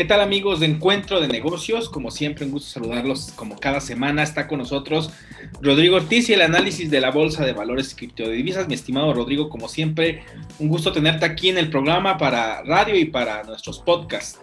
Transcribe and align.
¿Qué 0.00 0.06
tal 0.06 0.22
amigos 0.22 0.60
de 0.60 0.66
Encuentro 0.66 1.20
de 1.20 1.28
Negocios? 1.28 1.90
Como 1.90 2.10
siempre, 2.10 2.46
un 2.46 2.52
gusto 2.52 2.70
saludarlos 2.70 3.32
como 3.36 3.58
cada 3.58 3.80
semana. 3.80 4.22
Está 4.22 4.48
con 4.48 4.60
nosotros 4.60 5.10
Rodrigo 5.60 5.96
Ortiz 5.96 6.30
y 6.30 6.32
el 6.32 6.40
análisis 6.40 6.90
de 6.90 7.02
la 7.02 7.10
Bolsa 7.10 7.44
de 7.44 7.52
Valores 7.52 7.92
y 7.92 7.96
Criptodivisas. 7.96 8.66
Mi 8.66 8.74
estimado 8.74 9.12
Rodrigo, 9.12 9.50
como 9.50 9.68
siempre, 9.68 10.24
un 10.58 10.68
gusto 10.68 10.92
tenerte 10.92 11.26
aquí 11.26 11.50
en 11.50 11.58
el 11.58 11.68
programa 11.68 12.16
para 12.16 12.62
radio 12.62 12.96
y 12.96 13.04
para 13.04 13.42
nuestros 13.42 13.80
podcasts. 13.80 14.38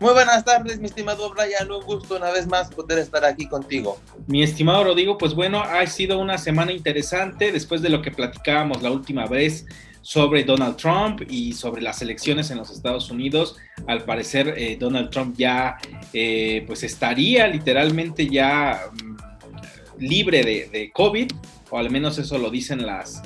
Muy 0.00 0.14
buenas 0.14 0.44
tardes, 0.44 0.80
mi 0.80 0.86
estimado 0.86 1.30
Brian. 1.30 1.70
Un 1.70 1.84
gusto 1.84 2.16
una 2.16 2.30
vez 2.30 2.46
más 2.46 2.70
poder 2.70 3.00
estar 3.00 3.24
aquí 3.24 3.46
contigo. 3.46 3.98
Mi 4.26 4.42
estimado 4.42 4.84
Rodrigo, 4.84 5.18
pues 5.18 5.34
bueno, 5.34 5.60
ha 5.62 5.84
sido 5.86 6.18
una 6.18 6.38
semana 6.38 6.72
interesante 6.72 7.50
después 7.50 7.82
de 7.82 7.88
lo 7.88 8.02
que 8.02 8.12
platicábamos 8.12 8.82
la 8.82 8.90
última 8.90 9.26
vez 9.26 9.66
sobre 10.00 10.44
Donald 10.44 10.76
Trump 10.76 11.22
y 11.28 11.52
sobre 11.52 11.82
las 11.82 12.02
elecciones 12.02 12.50
en 12.50 12.58
los 12.58 12.70
Estados 12.70 13.10
Unidos. 13.10 13.56
Al 13.86 14.04
parecer, 14.04 14.54
eh, 14.56 14.76
Donald 14.78 15.10
Trump 15.10 15.36
ya 15.36 15.76
eh, 16.12 16.64
pues 16.66 16.82
estaría 16.82 17.46
literalmente 17.48 18.28
ya 18.28 18.80
mm, 18.92 20.02
libre 20.02 20.68
de, 20.72 20.90
COVID, 20.92 21.32
o 21.70 21.78
al 21.78 21.90
menos 21.90 22.18
eso 22.18 22.38
lo 22.38 22.50
dicen 22.50 22.86
las, 22.86 23.22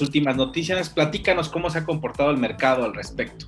últimas 0.00 0.36
noticias. 0.36 0.90
Platícanos 0.90 1.48
cómo 1.48 1.70
se 1.70 1.78
ha 1.78 1.84
comportado 1.84 2.30
el 2.30 2.38
mercado 2.38 2.84
al 2.84 2.94
respecto. 2.94 3.46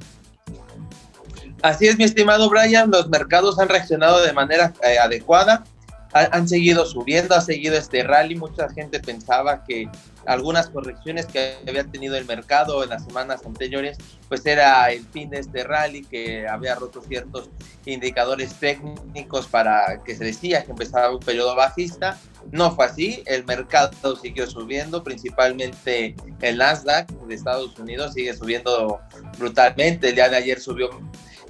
Así 1.60 1.88
es, 1.88 1.98
mi 1.98 2.04
estimado 2.04 2.48
Brian, 2.48 2.90
los 2.90 3.08
mercados 3.08 3.58
han 3.58 3.68
reaccionado 3.68 4.22
de 4.22 4.32
manera 4.32 4.72
eh, 4.82 4.98
adecuada 4.98 5.64
han 6.12 6.48
seguido 6.48 6.86
subiendo, 6.86 7.34
ha 7.34 7.40
seguido 7.40 7.76
este 7.76 8.02
rally. 8.02 8.34
Mucha 8.36 8.68
gente 8.70 9.00
pensaba 9.00 9.64
que 9.64 9.88
algunas 10.26 10.68
correcciones 10.68 11.26
que 11.26 11.56
había 11.66 11.84
tenido 11.84 12.16
el 12.16 12.24
mercado 12.24 12.82
en 12.82 12.90
las 12.90 13.04
semanas 13.04 13.40
anteriores, 13.44 13.98
pues 14.28 14.44
era 14.46 14.90
el 14.90 15.04
fin 15.06 15.30
de 15.30 15.38
este 15.38 15.64
rally, 15.64 16.04
que 16.04 16.46
había 16.46 16.74
roto 16.74 17.02
ciertos 17.02 17.48
indicadores 17.84 18.54
técnicos 18.54 19.46
para 19.46 20.02
que 20.04 20.14
se 20.14 20.24
decía 20.24 20.64
que 20.64 20.70
empezaba 20.70 21.10
un 21.14 21.20
periodo 21.20 21.54
bajista. 21.56 22.18
No 22.52 22.74
fue 22.74 22.86
así, 22.86 23.22
el 23.26 23.44
mercado 23.44 24.16
siguió 24.16 24.46
subiendo, 24.46 25.02
principalmente 25.02 26.14
el 26.40 26.58
Nasdaq 26.58 27.10
de 27.10 27.34
Estados 27.34 27.78
Unidos 27.78 28.14
sigue 28.14 28.34
subiendo 28.34 29.00
brutalmente. 29.38 30.08
El 30.08 30.14
día 30.14 30.28
de 30.28 30.36
ayer 30.36 30.60
subió 30.60 30.88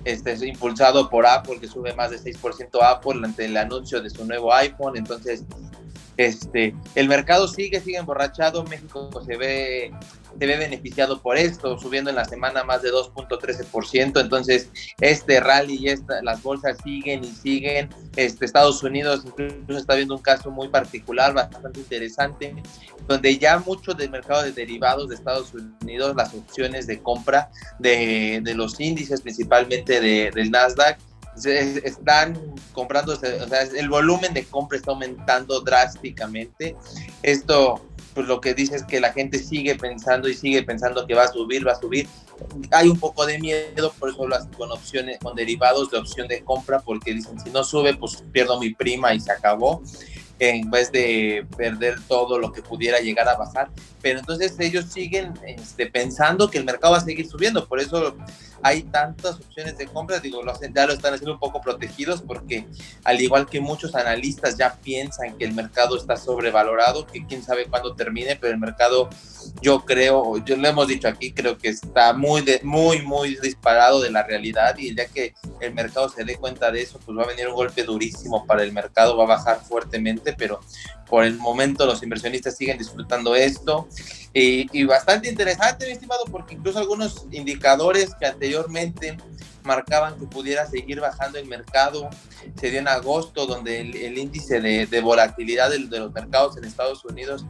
este, 0.09 0.33
es 0.33 0.43
impulsado 0.43 1.11
por 1.11 1.27
Apple, 1.27 1.61
que 1.61 1.69
sube 1.69 1.95
más 1.95 2.11
de 2.11 2.19
6% 2.19 2.83
Apple 2.83 3.21
ante 3.23 3.45
el 3.45 3.57
anuncio 3.57 4.01
de 4.01 4.09
su 4.09 4.25
nuevo 4.25 4.55
iPhone. 4.55 4.97
Entonces, 4.97 5.45
este, 6.17 6.75
el 6.95 7.09
mercado 7.09 7.47
sigue, 7.47 7.81
sigue 7.81 7.99
emborrachado. 7.99 8.65
México 8.65 9.11
se 9.27 9.37
ve 9.37 9.93
se 10.39 10.47
ve 10.47 10.57
beneficiado 10.57 11.21
por 11.21 11.37
esto, 11.37 11.79
subiendo 11.79 12.11
en 12.11 12.17
la 12.17 12.25
semana 12.25 12.63
más 12.65 12.83
de 12.83 12.91
2.13%. 12.91 14.21
Entonces, 14.21 14.71
este 15.01 15.41
rally 15.41 15.77
y 15.77 15.89
esta, 15.89 16.23
las 16.23 16.43
bolsas 16.43 16.77
siguen 16.83 17.25
y 17.25 17.29
siguen. 17.29 17.89
Este, 18.17 18.45
Estados 18.45 18.83
Unidos 18.83 19.25
incluso 19.25 19.81
está 19.81 19.95
viendo 19.95 20.15
un 20.15 20.23
caso 20.23 20.51
muy 20.51 20.69
particular, 20.69 21.35
bastante 21.35 21.81
interesante, 21.81 22.55
donde 23.07 23.39
ya 23.39 23.59
mucho 23.59 23.95
del 23.95 24.11
mercado 24.11 24.43
de 24.43 24.53
derivados 24.53 25.09
de 25.09 25.17
Estados 25.17 25.53
Unidos, 25.83 26.15
las 26.17 26.35
opciones 26.35 26.87
de 26.87 27.03
compra 27.03 27.51
de, 27.79 28.41
de 28.43 28.55
los 28.55 28.79
índices, 28.81 29.21
principalmente 29.21 30.01
de, 30.01 30.31
del 30.31 30.51
Nasdaq, 30.51 30.99
están 31.47 32.37
comprando, 32.73 33.13
o 33.13 33.17
sea, 33.17 33.63
el 33.77 33.89
volumen 33.89 34.35
de 34.35 34.45
compra 34.45 34.79
está 34.79 34.91
aumentando 34.91 35.61
drásticamente. 35.61 36.77
Esto 37.23 37.88
pues 38.19 38.27
lo 38.27 38.41
que 38.41 38.53
dice 38.53 38.75
es 38.75 38.83
que 38.83 38.99
la 38.99 39.13
gente 39.13 39.39
sigue 39.39 39.77
pensando 39.77 40.29
y 40.29 40.35
sigue 40.35 40.65
pensando 40.65 41.07
que 41.07 41.15
va 41.15 41.23
a 41.23 41.29
subir, 41.29 41.65
va 41.65 41.71
a 41.71 41.81
subir. 41.81 42.09
Hay 42.73 42.89
un 42.89 42.99
poco 42.99 43.25
de 43.25 43.39
miedo, 43.39 43.93
por 43.97 44.11
eso 44.11 44.27
lo 44.27 44.35
hacen 44.35 44.53
con 44.55 44.73
opciones, 44.73 45.21
con 45.23 45.37
derivados 45.37 45.93
de 45.93 45.99
opción 45.99 46.27
de 46.27 46.43
compra, 46.43 46.81
porque 46.81 47.15
dicen, 47.15 47.39
si 47.39 47.49
no 47.51 47.63
sube, 47.63 47.95
pues 47.95 48.25
pierdo 48.33 48.59
mi 48.59 48.75
prima 48.75 49.15
y 49.15 49.21
se 49.21 49.31
acabó 49.31 49.85
en 50.39 50.71
vez 50.71 50.93
de 50.93 51.47
perder 51.57 51.97
todo 52.07 52.39
lo 52.39 52.53
que 52.53 52.63
pudiera 52.63 53.01
llegar 53.01 53.29
a 53.29 53.37
bajar. 53.37 53.71
Pero 54.01 54.21
entonces 54.21 54.55
ellos 54.61 54.87
siguen 54.87 55.35
este, 55.45 55.87
pensando 55.87 56.51
que 56.51 56.59
el 56.59 56.65
mercado 56.65 56.93
va 56.93 56.99
a 56.99 57.05
seguir 57.05 57.29
subiendo, 57.29 57.67
por 57.67 57.81
eso 57.81 58.17
hay 58.63 58.83
tantas 58.83 59.37
opciones 59.37 59.79
de 59.79 59.87
compra, 59.87 60.19
digo, 60.19 60.43
lo 60.43 60.53
ya 60.75 60.87
lo 60.87 60.93
están 60.93 61.15
haciendo 61.15 61.35
un 61.35 61.41
poco 61.41 61.61
protegidos 61.61 62.23
porque 62.23 62.67
al 63.05 63.21
igual 63.21 63.47
que 63.47 63.61
muchos 63.61 63.95
analistas 63.95 64.57
ya 64.57 64.75
piensan 64.83 65.37
que 65.37 65.45
el 65.45 65.53
mercado 65.53 65.97
está 65.97 66.17
sobrevalorado, 66.17 67.07
que 67.07 67.25
quién 67.27 67.43
sabe 67.43 67.67
cuándo 67.67 67.95
termine, 67.95 68.37
pero 68.37 68.53
el 68.53 68.59
mercado 68.59 69.09
yo 69.61 69.81
creo, 69.81 70.39
yo 70.45 70.57
lo 70.57 70.69
hemos 70.69 70.89
dicho 70.89 71.09
aquí, 71.09 71.33
creo 71.33 71.59
que 71.59 71.69
está 71.69 72.13
muy, 72.13 72.45
muy, 72.63 73.03
muy 73.03 73.37
disparado 73.41 74.01
de 74.01 74.11
la 74.11 74.23
realidad. 74.23 74.77
Y 74.79 74.95
ya 74.95 75.07
que 75.07 75.35
el 75.61 75.75
mercado 75.75 76.09
se 76.09 76.25
dé 76.25 76.37
cuenta 76.37 76.71
de 76.71 76.83
eso, 76.83 76.99
pues 77.05 77.17
va 77.17 77.25
a 77.25 77.27
venir 77.27 77.49
un 77.49 77.55
golpe 77.55 77.83
durísimo 77.83 78.47
para 78.47 78.63
el 78.63 78.73
mercado, 78.73 79.17
va 79.17 79.25
a 79.25 79.29
bajar 79.29 79.61
fuertemente, 79.61 80.28
pero 80.33 80.61
por 81.09 81.25
el 81.25 81.37
momento 81.39 81.87
los 81.87 82.03
inversionistas 82.03 82.57
siguen 82.57 82.79
disfrutando 82.79 83.35
esto. 83.35 83.89
Y, 84.33 84.85
bastante 84.85 85.29
interesante, 85.29 85.87
mi 85.87 85.93
estimado, 85.93 86.25
porque 86.31 86.55
incluso 86.55 86.79
algunos 86.79 87.27
indicadores 87.33 88.15
que 88.15 88.27
anteriormente 88.27 89.17
marcaban 89.65 90.19
que 90.19 90.27
pudiera 90.27 90.67
seguir 90.67 91.01
bajando 91.01 91.39
el 91.39 91.47
mercado, 91.47 92.09
se 92.59 92.71
dio 92.71 92.79
en 92.79 92.89
agosto, 92.89 93.47
donde 93.47 93.81
el, 93.81 94.17
índice 94.17 94.61
de, 94.61 95.01
volatilidad 95.01 95.71
de, 95.71 95.81
los 95.81 96.13
mercados 96.13 96.57
en 96.57 96.65
Estados 96.65 97.05
Unidos 97.05 97.45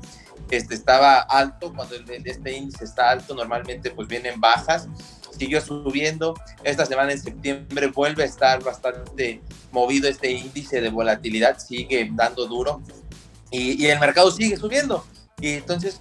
este, 0.50 0.74
estaba 0.74 1.18
alto, 1.18 1.74
cuando 1.74 1.94
este 2.24 2.52
índice 2.52 2.84
está 2.84 3.10
alto, 3.10 3.34
normalmente 3.34 3.90
pues 3.90 4.08
vienen 4.08 4.40
bajas, 4.40 4.88
siguió 5.36 5.60
subiendo, 5.60 6.34
esta 6.64 6.86
semana 6.86 7.12
en 7.12 7.20
septiembre 7.20 7.88
vuelve 7.88 8.22
a 8.22 8.26
estar 8.26 8.62
bastante 8.62 9.40
movido 9.72 10.08
este 10.08 10.30
índice 10.30 10.80
de 10.80 10.90
volatilidad, 10.90 11.58
sigue 11.58 12.08
dando 12.12 12.46
duro, 12.46 12.82
y, 13.50 13.86
el 13.86 13.98
mercado 13.98 14.30
sigue 14.30 14.56
subiendo. 14.56 15.04
Y 15.40 15.54
entonces 15.54 16.00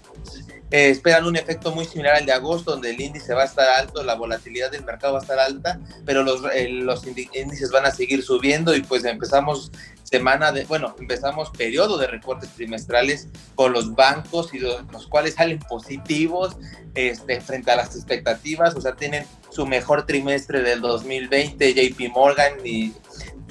eh, 0.71 0.89
esperan 0.89 1.25
un 1.25 1.35
efecto 1.35 1.71
muy 1.73 1.85
similar 1.85 2.15
al 2.15 2.25
de 2.25 2.33
agosto, 2.33 2.71
donde 2.71 2.89
el 2.89 2.99
índice 2.99 3.33
va 3.33 3.43
a 3.43 3.45
estar 3.45 3.67
alto, 3.69 4.03
la 4.03 4.15
volatilidad 4.15 4.71
del 4.71 4.83
mercado 4.83 5.13
va 5.13 5.19
a 5.19 5.21
estar 5.21 5.39
alta, 5.39 5.79
pero 6.05 6.23
los, 6.23 6.41
eh, 6.53 6.69
los 6.69 7.05
índices 7.05 7.71
van 7.71 7.85
a 7.85 7.91
seguir 7.91 8.23
subiendo 8.23 8.75
y 8.75 8.81
pues 8.81 9.05
empezamos 9.05 9.71
semana 10.09 10.51
de, 10.51 10.63
bueno, 10.65 10.95
empezamos 10.99 11.49
periodo 11.49 11.97
de 11.97 12.07
reportes 12.07 12.49
trimestrales 12.51 13.27
con 13.55 13.73
los 13.73 13.93
bancos 13.93 14.53
y 14.53 14.59
los, 14.59 15.07
cuales 15.09 15.35
salen 15.35 15.59
positivos 15.59 16.55
este, 16.95 17.41
frente 17.41 17.71
a 17.71 17.75
las 17.75 17.95
expectativas, 17.95 18.75
o 18.75 18.81
sea, 18.81 18.95
tienen 18.95 19.25
su 19.49 19.65
mejor 19.65 20.05
trimestre 20.05 20.61
del 20.61 20.81
2020, 20.81 21.73
JP 21.73 22.11
Morgan 22.13 22.53
y 22.63 22.93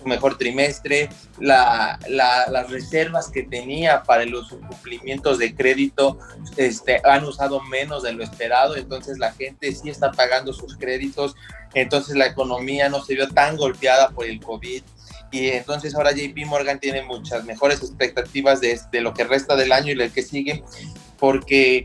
mejor 0.07 0.39
trimestre, 0.39 1.09
la, 1.39 1.99
las 2.09 2.71
reservas 2.71 3.29
que 3.29 3.43
tenía 3.43 4.03
para 4.05 4.25
los 4.25 4.49
cumplimientos 4.49 5.39
de 5.39 5.55
crédito 5.55 6.19
este, 6.57 7.01
han 7.05 7.25
usado 7.25 7.61
menos 7.61 8.03
de 8.03 8.13
lo 8.13 8.23
esperado, 8.23 8.77
entonces 8.77 9.19
la 9.19 9.33
gente 9.33 9.75
sí 9.75 9.91
está 9.91 10.13
pagando 10.13 10.53
sus 10.53 10.77
créditos, 10.77 11.35
entonces 11.75 12.17
la 12.17 12.27
economía 12.27 12.89
no 12.89 13.05
se 13.05 13.15
vio 13.15 13.29
tan 13.29 13.57
golpeada 13.57 14.11
por 14.11 14.27
el 14.27 14.41
COVID. 14.41 14.83
Y 15.31 15.49
entonces 15.49 15.95
ahora 15.95 16.13
JP 16.13 16.47
Morgan 16.47 16.79
tiene 16.79 17.03
muchas 17.03 17.45
mejores 17.45 17.83
expectativas 17.83 18.61
de, 18.61 19.01
lo 19.01 19.13
que 19.13 19.25
resta 19.25 19.57
del 19.57 19.73
año 19.73 19.93
y 19.93 20.01
el 20.01 20.13
que 20.13 20.23
sigue, 20.23 20.63
porque 21.19 21.85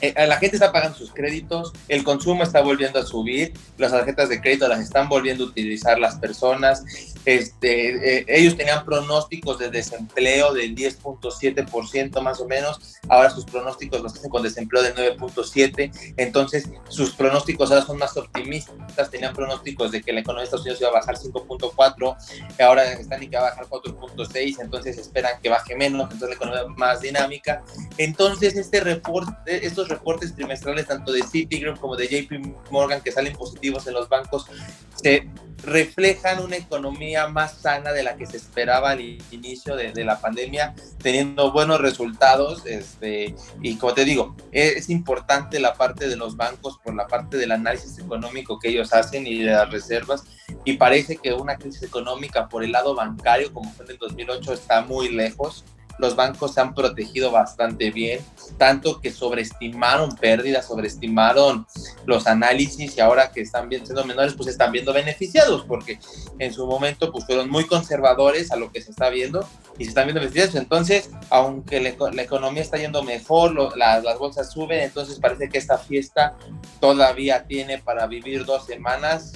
eh, 0.00 0.14
la 0.26 0.36
gente 0.36 0.56
está 0.56 0.72
pagando 0.72 0.96
sus 0.96 1.12
créditos, 1.12 1.72
el 1.88 2.04
consumo 2.04 2.42
está 2.42 2.60
volviendo 2.60 2.98
a 2.98 3.06
subir, 3.06 3.52
las 3.78 3.92
tarjetas 3.92 4.28
de 4.28 4.40
crédito 4.40 4.68
las 4.68 4.80
están 4.80 5.08
volviendo 5.08 5.44
a 5.44 5.46
utilizar 5.48 5.98
las 5.98 6.16
personas. 6.16 6.84
Este, 7.24 8.18
eh, 8.18 8.24
ellos 8.28 8.56
tenían 8.56 8.84
pronósticos 8.84 9.58
de 9.58 9.70
desempleo 9.70 10.52
del 10.52 10.74
10.7% 10.74 12.20
más 12.20 12.40
o 12.40 12.46
menos, 12.46 12.98
ahora 13.08 13.30
sus 13.30 13.44
pronósticos 13.46 14.02
los 14.02 14.14
hacen 14.14 14.30
con 14.30 14.42
desempleo 14.42 14.82
del 14.82 14.94
9.7%, 14.94 16.14
entonces 16.16 16.68
sus 16.88 17.14
pronósticos 17.14 17.70
ahora 17.70 17.86
son 17.86 17.98
más 17.98 18.16
optimistas, 18.16 19.10
tenían 19.10 19.32
pronósticos 19.32 19.90
de 19.90 20.02
que 20.02 20.12
la 20.12 20.20
economía 20.20 20.42
de 20.42 20.44
Estados 20.44 20.66
Unidos 20.66 20.80
iba 20.80 20.90
a 20.90 20.92
bajar 20.92 21.16
5.4%, 21.16 22.16
ahora 22.60 22.92
están 22.92 23.22
y 23.22 23.28
que 23.28 23.36
va 23.36 23.48
a 23.48 23.50
bajar 23.50 23.66
4.6%, 23.68 24.60
entonces 24.60 24.98
esperan 24.98 25.40
que 25.42 25.48
baje 25.48 25.74
menos, 25.76 26.02
entonces 26.02 26.28
la 26.28 26.34
economía 26.34 26.64
más 26.76 27.00
dinámica. 27.00 27.64
Entonces 27.96 28.56
este 28.56 28.80
reporte, 28.80 29.66
estos 29.74 29.88
reportes 29.88 30.34
trimestrales 30.34 30.86
tanto 30.86 31.10
de 31.10 31.22
Citigroup 31.24 31.80
como 31.80 31.96
de 31.96 32.06
JP 32.06 32.70
Morgan 32.70 33.00
que 33.02 33.10
salen 33.10 33.34
positivos 33.34 33.86
en 33.88 33.94
los 33.94 34.08
bancos 34.08 34.46
se 34.94 35.28
reflejan 35.64 36.40
una 36.40 36.56
economía 36.56 37.26
más 37.26 37.58
sana 37.58 37.92
de 37.92 38.02
la 38.02 38.16
que 38.16 38.26
se 38.26 38.36
esperaba 38.36 38.90
al 38.90 39.00
inicio 39.00 39.74
de, 39.76 40.04
la 40.04 40.20
pandemia, 40.20 40.74
teniendo 41.02 41.52
buenos 41.52 41.80
resultados. 41.80 42.64
Este, 42.66 43.34
y 43.62 43.76
como 43.76 43.94
te 43.94 44.04
digo, 44.04 44.36
es 44.52 44.90
importante 44.90 45.58
la 45.58 45.74
parte 45.74 46.08
de 46.08 46.16
los 46.16 46.36
bancos 46.36 46.78
por 46.84 46.94
la 46.94 47.06
parte 47.06 47.36
del 47.36 47.52
análisis 47.52 47.98
económico 47.98 48.58
que 48.58 48.68
ellos 48.68 48.92
hacen 48.92 49.26
y 49.26 49.42
de 49.42 49.52
las 49.52 49.70
reservas. 49.70 50.24
Y 50.64 50.74
parece 50.74 51.16
que 51.16 51.32
una 51.32 51.56
crisis 51.56 51.82
económica 51.82 52.48
por 52.48 52.62
el 52.62 52.72
lado 52.72 52.94
bancario, 52.94 53.52
como 53.52 53.72
fue 53.72 53.86
en 53.86 53.92
el 53.92 53.98
2008, 53.98 54.52
está 54.52 54.82
muy 54.82 55.08
lejos 55.08 55.64
los 55.98 56.16
bancos 56.16 56.54
se 56.54 56.60
han 56.60 56.74
protegido 56.74 57.30
bastante 57.30 57.90
bien, 57.90 58.20
tanto 58.58 59.00
que 59.00 59.12
sobreestimaron 59.12 60.16
pérdidas, 60.16 60.66
sobreestimaron 60.66 61.66
los 62.06 62.26
análisis 62.26 62.96
y 62.96 63.00
ahora 63.00 63.30
que 63.30 63.40
están 63.40 63.68
siendo 63.68 64.04
menores, 64.04 64.34
pues 64.34 64.48
están 64.48 64.72
viendo 64.72 64.92
beneficiados, 64.92 65.64
porque 65.66 65.98
en 66.38 66.52
su 66.52 66.66
momento 66.66 67.12
pues 67.12 67.24
fueron 67.24 67.50
muy 67.50 67.66
conservadores 67.66 68.50
a 68.50 68.56
lo 68.56 68.70
que 68.72 68.82
se 68.82 68.90
está 68.90 69.08
viendo 69.10 69.46
y 69.78 69.84
se 69.84 69.90
están 69.90 70.06
viendo 70.06 70.20
beneficiados. 70.20 70.54
Entonces, 70.54 71.10
aunque 71.30 71.80
la, 71.80 72.22
economía 72.22 72.62
está 72.62 72.78
yendo 72.78 73.02
mejor, 73.02 73.76
las 73.76 74.18
bolsas 74.18 74.52
suben, 74.52 74.80
entonces 74.80 75.18
parece 75.18 75.48
que 75.48 75.58
esta 75.58 75.78
fiesta 75.78 76.36
todavía 76.80 77.44
tiene 77.44 77.78
para 77.78 78.06
vivir 78.06 78.44
dos 78.44 78.66
semanas 78.66 79.32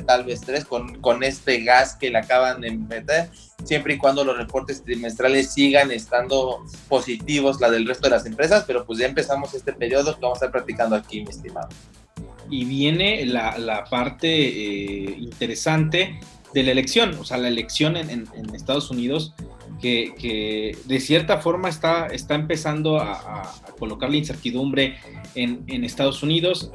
tal 0.00 0.24
vez 0.24 0.40
tres, 0.40 0.64
con, 0.64 1.00
con 1.00 1.22
este 1.22 1.62
gas 1.62 1.96
que 1.96 2.10
le 2.10 2.18
acaban 2.18 2.60
de 2.60 2.70
meter, 2.70 3.28
siempre 3.64 3.94
y 3.94 3.98
cuando 3.98 4.24
los 4.24 4.36
reportes 4.36 4.82
trimestrales 4.82 5.52
sigan 5.52 5.90
estando 5.90 6.64
positivos, 6.88 7.60
la 7.60 7.70
del 7.70 7.86
resto 7.86 8.08
de 8.08 8.10
las 8.16 8.26
empresas, 8.26 8.64
pero 8.66 8.86
pues 8.86 8.98
ya 8.98 9.06
empezamos 9.06 9.54
este 9.54 9.72
periodo 9.72 10.14
que 10.14 10.20
vamos 10.20 10.36
a 10.36 10.46
estar 10.46 10.50
practicando 10.50 10.96
aquí, 10.96 11.20
mi 11.22 11.30
estimado. 11.30 11.68
Y 12.50 12.64
viene 12.64 13.24
la, 13.26 13.56
la 13.58 13.84
parte 13.84 14.28
eh, 14.28 15.16
interesante 15.18 16.18
de 16.52 16.62
la 16.62 16.72
elección, 16.72 17.16
o 17.18 17.24
sea, 17.24 17.38
la 17.38 17.48
elección 17.48 17.96
en, 17.96 18.10
en, 18.10 18.54
Estados 18.54 18.90
Unidos, 18.90 19.34
que, 19.80 20.14
que, 20.18 20.76
de 20.84 21.00
cierta 21.00 21.38
forma 21.38 21.68
está, 21.68 22.08
está 22.08 22.34
empezando 22.34 22.98
a, 22.98 23.14
a, 23.14 23.42
a 23.42 23.72
colocar 23.78 24.10
la 24.10 24.16
incertidumbre 24.16 24.98
en, 25.34 25.64
en 25.66 25.84
Estados 25.84 26.22
Unidos, 26.22 26.70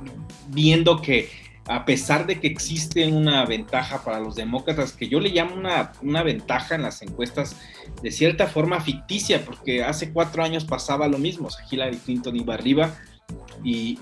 viendo 0.49 0.99
que 0.99 1.29
a 1.67 1.85
pesar 1.85 2.25
de 2.25 2.39
que 2.39 2.47
existe 2.47 3.07
una 3.07 3.45
ventaja 3.45 4.03
para 4.03 4.19
los 4.19 4.35
demócratas, 4.35 4.93
que 4.93 5.09
yo 5.09 5.19
le 5.19 5.29
llamo 5.29 5.55
una, 5.55 5.91
una, 6.01 6.23
ventaja 6.23 6.75
en 6.75 6.83
las 6.83 7.01
encuestas 7.01 7.57
de 8.01 8.11
cierta 8.11 8.47
forma 8.47 8.79
ficticia, 8.79 9.43
porque 9.43 9.83
hace 9.83 10.11
cuatro 10.11 10.43
años 10.43 10.65
pasaba 10.65 11.07
lo 11.07 11.17
mismo, 11.17 11.47
o 11.47 11.51
sea, 11.51 11.65
Hillary 11.69 11.97
Clinton 11.97 12.35
iba 12.35 12.53
arriba 12.53 12.95
y, 13.63 13.97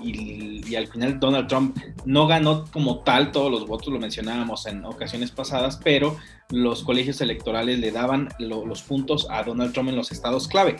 y, 0.68 0.76
al 0.76 0.86
final 0.86 1.18
Donald 1.18 1.48
Trump 1.48 1.76
no 2.04 2.26
ganó 2.26 2.66
como 2.66 3.00
tal 3.00 3.32
todos 3.32 3.50
los 3.50 3.66
votos, 3.66 3.92
lo 3.92 3.98
mencionábamos 3.98 4.66
en 4.66 4.84
ocasiones 4.84 5.30
pasadas, 5.30 5.80
pero 5.82 6.16
los 6.50 6.84
colegios 6.84 7.20
electorales 7.20 7.78
le 7.80 7.90
daban 7.90 8.28
los 8.38 8.82
puntos 8.82 9.26
a 9.30 9.42
Donald 9.42 9.72
Trump 9.72 9.88
en 9.88 9.96
los 9.96 10.12
estados 10.12 10.46
clave. 10.46 10.76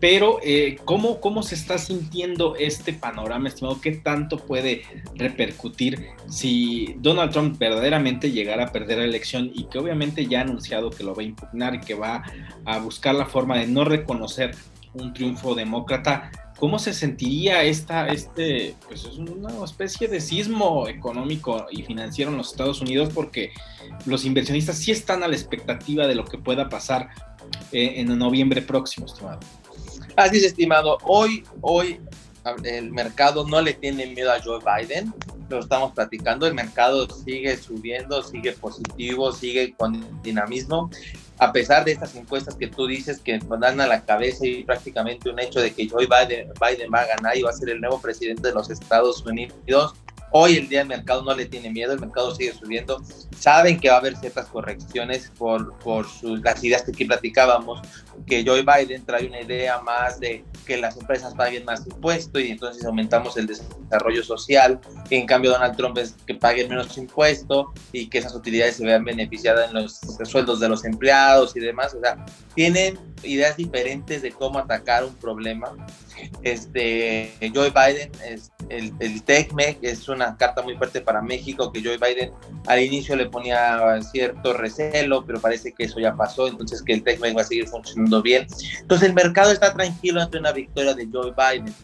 Pero, 0.00 0.38
eh, 0.42 0.78
¿cómo, 0.86 1.20
¿cómo 1.20 1.42
se 1.42 1.54
está 1.54 1.76
sintiendo 1.76 2.56
este 2.56 2.94
panorama, 2.94 3.48
estimado? 3.48 3.80
¿Qué 3.82 3.92
tanto 3.92 4.38
puede 4.38 4.82
repercutir 5.14 6.06
si 6.26 6.94
Donald 6.98 7.32
Trump 7.32 7.58
verdaderamente 7.58 8.32
llegara 8.32 8.64
a 8.64 8.72
perder 8.72 8.98
la 8.98 9.04
elección 9.04 9.50
y 9.54 9.64
que 9.64 9.78
obviamente 9.78 10.24
ya 10.24 10.38
ha 10.38 10.42
anunciado 10.42 10.88
que 10.88 11.04
lo 11.04 11.14
va 11.14 11.22
a 11.22 11.26
impugnar 11.26 11.74
y 11.74 11.80
que 11.80 11.94
va 11.94 12.22
a 12.64 12.78
buscar 12.78 13.14
la 13.14 13.26
forma 13.26 13.58
de 13.58 13.66
no 13.66 13.84
reconocer 13.84 14.54
un 14.94 15.12
triunfo 15.12 15.54
demócrata? 15.54 16.30
¿Cómo 16.58 16.78
se 16.78 16.92
sentiría 16.92 17.62
esta, 17.62 18.08
este, 18.08 18.74
pues 18.86 19.04
es 19.04 19.16
una 19.16 19.64
especie 19.64 20.08
de 20.08 20.20
sismo 20.20 20.88
económico 20.88 21.66
y 21.70 21.82
financiero 21.82 22.30
en 22.30 22.36
los 22.36 22.50
Estados 22.50 22.82
Unidos? 22.82 23.10
Porque 23.14 23.52
los 24.04 24.26
inversionistas 24.26 24.76
sí 24.76 24.92
están 24.92 25.22
a 25.22 25.28
la 25.28 25.34
expectativa 25.34 26.06
de 26.06 26.14
lo 26.14 26.24
que 26.24 26.36
pueda 26.36 26.68
pasar 26.68 27.08
eh, 27.72 27.94
en 27.96 28.18
noviembre 28.18 28.60
próximo, 28.60 29.06
estimado. 29.06 29.40
Así 30.16 30.38
es, 30.38 30.44
estimado. 30.44 30.98
Hoy, 31.04 31.44
hoy 31.60 32.00
el 32.64 32.90
mercado 32.90 33.46
no 33.46 33.60
le 33.60 33.74
tiene 33.74 34.06
miedo 34.06 34.32
a 34.32 34.40
Joe 34.42 34.60
Biden, 34.60 35.12
lo 35.48 35.60
estamos 35.60 35.92
platicando, 35.92 36.46
el 36.46 36.54
mercado 36.54 37.08
sigue 37.10 37.56
subiendo, 37.56 38.22
sigue 38.22 38.52
positivo, 38.52 39.32
sigue 39.32 39.74
con 39.74 40.22
dinamismo. 40.22 40.90
A 41.38 41.52
pesar 41.52 41.84
de 41.84 41.92
estas 41.92 42.14
encuestas 42.14 42.54
que 42.54 42.68
tú 42.68 42.86
dices 42.86 43.20
que 43.20 43.40
dan 43.58 43.80
a 43.80 43.86
la 43.86 44.04
cabeza 44.04 44.46
y 44.46 44.62
prácticamente 44.62 45.30
un 45.30 45.40
hecho 45.40 45.60
de 45.60 45.72
que 45.72 45.88
Joe 45.88 46.06
Biden, 46.06 46.52
Biden 46.60 46.90
va 46.92 47.00
a 47.00 47.06
ganar 47.06 47.36
y 47.36 47.42
va 47.42 47.50
a 47.50 47.54
ser 47.54 47.70
el 47.70 47.80
nuevo 47.80 48.00
presidente 48.00 48.48
de 48.48 48.54
los 48.54 48.70
Estados 48.70 49.24
Unidos, 49.24 49.94
Hoy 50.32 50.56
el 50.56 50.68
día 50.68 50.82
el 50.82 50.88
mercado 50.88 51.22
no 51.22 51.34
le 51.34 51.46
tiene 51.46 51.70
miedo, 51.70 51.92
el 51.92 52.00
mercado 52.00 52.34
sigue 52.34 52.52
subiendo. 52.52 53.02
Saben 53.36 53.80
que 53.80 53.88
va 53.88 53.96
a 53.96 53.98
haber 53.98 54.16
ciertas 54.16 54.46
correcciones 54.46 55.32
por, 55.36 55.76
por 55.78 56.08
sus, 56.08 56.40
las 56.42 56.62
ideas 56.62 56.82
que 56.82 56.92
aquí 56.92 57.04
platicábamos, 57.04 57.80
que 58.26 58.44
Joe 58.46 58.62
Biden 58.62 59.04
trae 59.04 59.26
una 59.26 59.40
idea 59.40 59.80
más 59.80 60.20
de 60.20 60.44
que 60.66 60.76
las 60.76 60.96
empresas 60.96 61.34
paguen 61.34 61.64
más 61.64 61.84
impuestos 61.86 62.42
y 62.42 62.50
entonces 62.50 62.84
aumentamos 62.84 63.36
el 63.36 63.46
desarrollo 63.46 64.22
social. 64.22 64.80
En 65.10 65.26
cambio, 65.26 65.50
Donald 65.50 65.76
Trump 65.76 65.98
es 65.98 66.14
que 66.26 66.34
paguen 66.34 66.68
menos 66.68 66.96
impuesto 66.96 67.72
y 67.92 68.08
que 68.08 68.18
esas 68.18 68.34
utilidades 68.34 68.76
se 68.76 68.84
vean 68.84 69.04
beneficiadas 69.04 69.70
en 69.70 69.74
los 69.74 70.00
sueldos 70.24 70.60
de 70.60 70.68
los 70.68 70.84
empleados 70.84 71.56
y 71.56 71.60
demás. 71.60 71.94
O 71.94 72.00
sea, 72.00 72.24
tienen 72.54 72.98
ideas 73.22 73.56
diferentes 73.56 74.22
de 74.22 74.32
cómo 74.32 74.58
atacar 74.58 75.04
un 75.04 75.14
problema. 75.14 75.74
Este, 76.42 77.32
Joe 77.54 77.70
Biden, 77.70 78.10
es, 78.26 78.52
el, 78.68 78.92
el 79.00 79.22
TECMEC 79.22 79.78
es 79.82 80.08
una 80.08 80.36
carta 80.36 80.62
muy 80.62 80.76
fuerte 80.76 81.00
para 81.00 81.22
México 81.22 81.72
que 81.72 81.82
Joe 81.82 81.96
Biden 81.96 82.30
al 82.66 82.80
inicio 82.80 83.16
le 83.16 83.26
ponía 83.26 84.00
cierto 84.02 84.52
recelo, 84.52 85.24
pero 85.24 85.40
parece 85.40 85.72
que 85.72 85.84
eso 85.84 85.98
ya 85.98 86.14
pasó, 86.14 86.46
entonces 86.46 86.82
que 86.82 86.92
el 86.92 87.02
TECMEC 87.02 87.36
va 87.36 87.40
a 87.42 87.44
seguir 87.44 87.68
funcionando 87.68 88.22
bien. 88.22 88.46
Entonces 88.80 89.08
el 89.08 89.14
mercado 89.14 89.50
está 89.50 89.72
tranquilo 89.72 90.20
ante 90.20 90.38
una 90.38 90.52
victoria 90.52 90.94
de 90.94 91.08
Joe 91.10 91.32
Biden. 91.32 91.74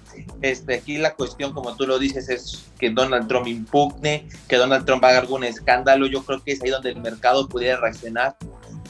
Este, 0.43 0.75
aquí 0.75 0.99
la 0.99 1.15
cuestión, 1.15 1.53
como 1.53 1.75
tú 1.77 1.87
lo 1.87 1.99
dices, 1.99 2.29
es 2.29 2.65
que 2.79 2.91
Donald 2.91 3.29
Trump 3.29 3.47
impugne, 3.47 4.29
que 4.49 4.57
Donald 4.57 4.85
Trump 4.85 5.05
haga 5.05 5.19
algún 5.19 5.45
escándalo. 5.45 6.07
Yo 6.07 6.23
creo 6.25 6.43
que 6.43 6.53
es 6.53 6.63
ahí 6.63 6.71
donde 6.71 6.91
el 6.91 7.01
mercado 7.01 7.49
pudiera 7.49 7.81
reaccionar 7.81 8.37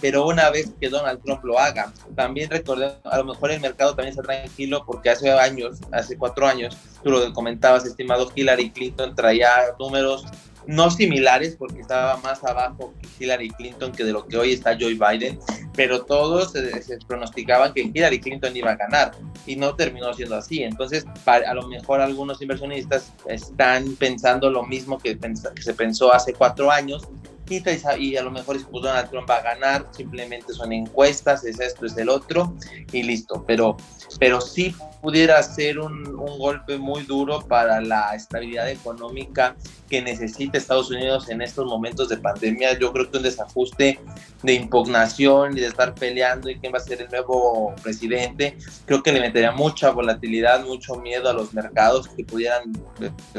pero 0.01 0.27
una 0.27 0.51
vez 0.51 0.73
que 0.81 0.89
Donald 0.89 1.23
Trump 1.23 1.45
lo 1.45 1.59
haga, 1.59 1.93
también 2.15 2.51
recordemos, 2.51 2.97
a 3.05 3.19
lo 3.19 3.25
mejor 3.25 3.51
el 3.51 3.61
mercado 3.61 3.95
también 3.95 4.11
está 4.11 4.23
tranquilo 4.23 4.85
porque 4.87 5.11
hace 5.11 5.31
años, 5.31 5.79
hace 5.93 6.17
cuatro 6.17 6.47
años, 6.47 6.77
tú 7.03 7.11
lo 7.11 7.33
comentabas, 7.33 7.85
estimado, 7.85 8.31
Hillary 8.35 8.71
Clinton 8.71 9.15
traía 9.15 9.51
números 9.79 10.27
no 10.67 10.91
similares 10.91 11.57
porque 11.57 11.81
estaba 11.81 12.17
más 12.19 12.43
abajo 12.45 12.93
Hillary 13.19 13.51
Clinton 13.51 13.93
que 13.93 14.05
de 14.05 14.13
lo 14.13 14.27
que 14.27 14.37
hoy 14.37 14.53
está 14.53 14.77
Joe 14.79 14.95
Biden, 14.95 15.39
pero 15.75 16.05
todos 16.05 16.53
se, 16.53 16.99
pronosticaban 17.07 17.73
que 17.73 17.83
Hillary 17.83 18.21
Clinton 18.21 18.57
iba 18.57 18.73
a 18.73 18.77
ganar 18.77 19.13
y 19.47 19.57
no 19.57 19.75
terminó 19.77 20.13
siendo 20.13 20.37
así. 20.37 20.63
Entonces, 20.63 21.05
a 21.25 21.55
lo 21.55 21.69
mejor 21.69 22.01
algunos 22.01 22.43
inversionistas 22.43 23.13
están 23.29 23.95
pensando 23.97 24.51
lo 24.51 24.65
mismo 24.65 24.99
que, 24.99 25.19
que 25.19 25.63
se 25.63 25.75
pensó 25.75 26.13
hace 26.13 26.33
cuatro 26.33 26.71
años 26.71 27.07
y 27.49 28.17
a 28.17 28.23
lo 28.23 28.31
mejor 28.31 28.57
pues 28.71 28.83
Donald 28.83 29.11
Trump 29.11 29.29
va 29.29 29.37
a 29.37 29.43
ganar, 29.43 29.87
simplemente 29.93 30.53
son 30.53 30.73
encuestas, 30.73 31.45
es 31.45 31.61
esto, 31.61 31.87
es 31.87 31.97
el 31.97 32.09
otro 32.09 32.55
y 32.93 33.03
listo, 33.03 33.45
pero, 33.47 33.77
pero 34.19 34.41
sí 34.41 34.75
pudiera 35.01 35.43
ser 35.43 35.79
un, 35.79 36.07
un 36.09 36.39
golpe 36.39 36.79
muy 36.79 37.03
duro 37.03 37.41
para 37.47 37.81
la 37.81 38.15
estabilidad 38.15 38.69
económica 38.69 39.57
que 39.89 40.03
necesita 40.03 40.59
Estados 40.59 40.91
Unidos 40.91 41.29
en 41.29 41.43
estos 41.43 41.67
momentos 41.67 42.09
de 42.09 42.17
pandemia. 42.17 42.79
Yo 42.79 42.93
creo 42.93 43.11
que 43.11 43.19
un 43.19 43.23
desajuste 43.23 44.01
de 44.43 44.53
impugnación 44.53 45.57
y 45.57 45.61
de 45.61 45.69
estar 45.69 45.95
peleando 45.95 46.51
y 46.51 46.59
quién 46.59 46.73
va 46.73 46.79
a 46.79 46.81
ser 46.81 47.03
el 47.03 47.09
nuevo 47.09 47.75
presidente, 47.83 48.57
creo 48.85 49.03
que 49.03 49.13
le 49.13 49.21
metería 49.21 49.53
mucha 49.53 49.91
volatilidad, 49.91 50.65
mucho 50.65 50.97
miedo 50.97 51.29
a 51.29 51.33
los 51.33 51.55
mercados 51.55 52.09
que 52.09 52.25
pudieran 52.25 52.73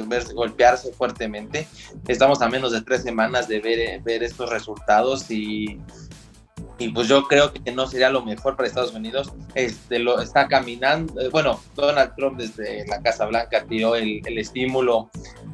verse, 0.08 0.34
golpearse 0.34 0.92
fuertemente. 0.94 1.68
Estamos 2.08 2.42
a 2.42 2.50
menos 2.50 2.72
de 2.72 2.82
tres 2.82 3.04
semanas 3.04 3.48
de 3.48 3.60
ver, 3.60 3.97
ver 4.00 4.24
estos 4.24 4.50
resultados 4.50 5.30
y 5.32 5.80
y 6.80 6.90
pues 6.90 7.08
yo 7.08 7.24
creo 7.24 7.52
que 7.52 7.72
no 7.72 7.88
sería 7.88 8.10
lo 8.10 8.24
mejor 8.24 8.56
para 8.56 8.68
Estados 8.68 8.94
Unidos. 8.94 9.32
Este, 9.56 10.00
lo 10.00 10.22
está 10.22 10.48
caminando, 10.48 11.20
eh, 11.20 11.30
bueno, 11.30 11.60
Donald 11.76 12.14
Trump 12.16 12.38
desde 12.38 12.86
la 12.88 13.02
Casa 13.02 13.26
Blanca 13.26 13.66
tiró 13.68 13.96
el, 13.96 14.22
el 14.26 14.38
estímulo 14.38 15.10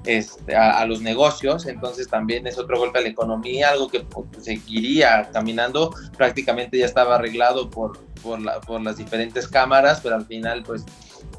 este, 0.06 0.56
a, 0.56 0.86
los 0.86 1.02
negocios, 1.02 1.66
entonces 1.66 2.10
también 2.10 2.46
es 2.46 2.58
otro 2.58 2.78
golpe 2.78 3.00
a 3.00 3.02
la 3.02 3.08
economía, 3.08 3.70
algo 3.70 3.88
que 3.88 4.02
pues, 4.02 4.44
seguiría 4.44 5.30
caminando, 5.32 5.94
prácticamente 6.18 6.78
ya 6.78 6.86
estaba 6.86 7.16
arreglado 7.16 7.70
por, 7.70 7.98
por, 8.22 8.42
la, 8.42 8.60
por 8.60 8.82
las 8.82 8.98
diferentes 8.98 9.48
cámaras, 9.48 10.02
pero 10.02 10.16
al 10.16 10.26
final 10.26 10.64
pues 10.64 10.84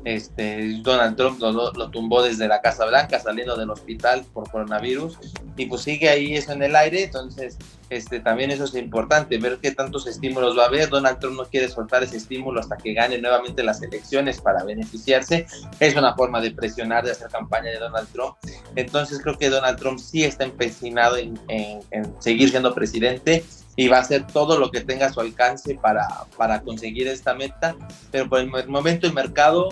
este, 0.04 0.80
Donald 0.82 1.16
Trump 1.16 1.40
lo, 1.40 1.72
lo, 1.72 1.90
tumbó 1.90 2.22
desde 2.22 2.48
la 2.48 2.60
Casa 2.60 2.84
Blanca 2.86 3.18
saliendo 3.18 3.56
del 3.56 3.70
hospital 3.70 4.24
por 4.32 4.50
coronavirus 4.50 5.18
y 5.56 5.66
pues 5.66 5.82
sigue 5.82 6.08
ahí 6.08 6.34
eso 6.34 6.52
en 6.52 6.62
el 6.62 6.76
aire, 6.76 7.04
entonces 7.04 7.58
este, 7.90 8.20
también 8.20 8.50
eso 8.50 8.64
es 8.64 8.74
importante, 8.74 9.38
ver 9.38 9.58
qué 9.62 9.70
tantos 9.70 10.06
estímulos 10.06 10.58
va 10.58 10.64
a 10.64 10.66
haber. 10.66 10.88
Donald 10.88 11.18
Trump 11.18 11.36
no 11.36 11.44
quiere 11.44 11.68
soltar 11.68 12.02
ese 12.02 12.16
estímulo 12.16 12.60
hasta 12.60 12.76
que 12.76 12.92
gane 12.92 13.18
nuevamente 13.18 13.62
las 13.62 13.82
elecciones 13.82 14.40
para 14.40 14.64
beneficiarse. 14.64 15.46
Es 15.80 15.94
una 15.94 16.14
forma 16.14 16.40
de 16.40 16.50
presionar, 16.50 17.04
de 17.04 17.12
hacer 17.12 17.28
campaña 17.28 17.70
de 17.70 17.78
Donald 17.78 18.08
Trump. 18.12 18.36
Entonces 18.74 19.20
creo 19.22 19.38
que 19.38 19.50
Donald 19.50 19.78
Trump 19.78 19.98
sí 19.98 20.24
está 20.24 20.44
empecinado 20.44 21.16
en, 21.16 21.38
en, 21.48 21.82
seguir 22.20 22.50
siendo 22.50 22.74
presidente 22.74 23.44
y 23.76 23.88
va 23.88 23.98
a 23.98 24.00
hacer 24.00 24.26
todo 24.26 24.58
lo 24.58 24.70
que 24.70 24.80
tenga 24.80 25.06
a 25.06 25.12
su 25.12 25.20
alcance 25.20 25.74
para, 25.74 26.06
para 26.36 26.62
conseguir 26.62 27.08
esta 27.08 27.34
meta. 27.34 27.74
Pero 28.10 28.28
por 28.28 28.40
el 28.40 28.68
momento 28.68 29.06
el 29.06 29.12
mercado 29.12 29.70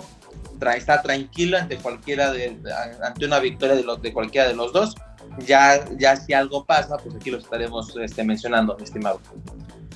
está 0.75 1.01
tranquilo 1.01 1.57
ante 1.57 1.77
cualquiera 1.77 2.31
de, 2.31 2.57
ante 3.03 3.25
una 3.25 3.39
victoria 3.39 3.75
de, 3.75 3.83
los, 3.83 4.01
de 4.01 4.13
cualquiera 4.13 4.47
de 4.47 4.55
los 4.55 4.71
dos 4.71 4.95
ya, 5.45 5.83
ya 5.97 6.15
si 6.15 6.33
algo 6.33 6.65
pasa, 6.65 6.97
pues 6.97 7.15
aquí 7.15 7.31
lo 7.31 7.37
estaremos 7.37 7.95
este, 7.97 8.23
mencionando, 8.23 8.77
estimado. 8.77 9.19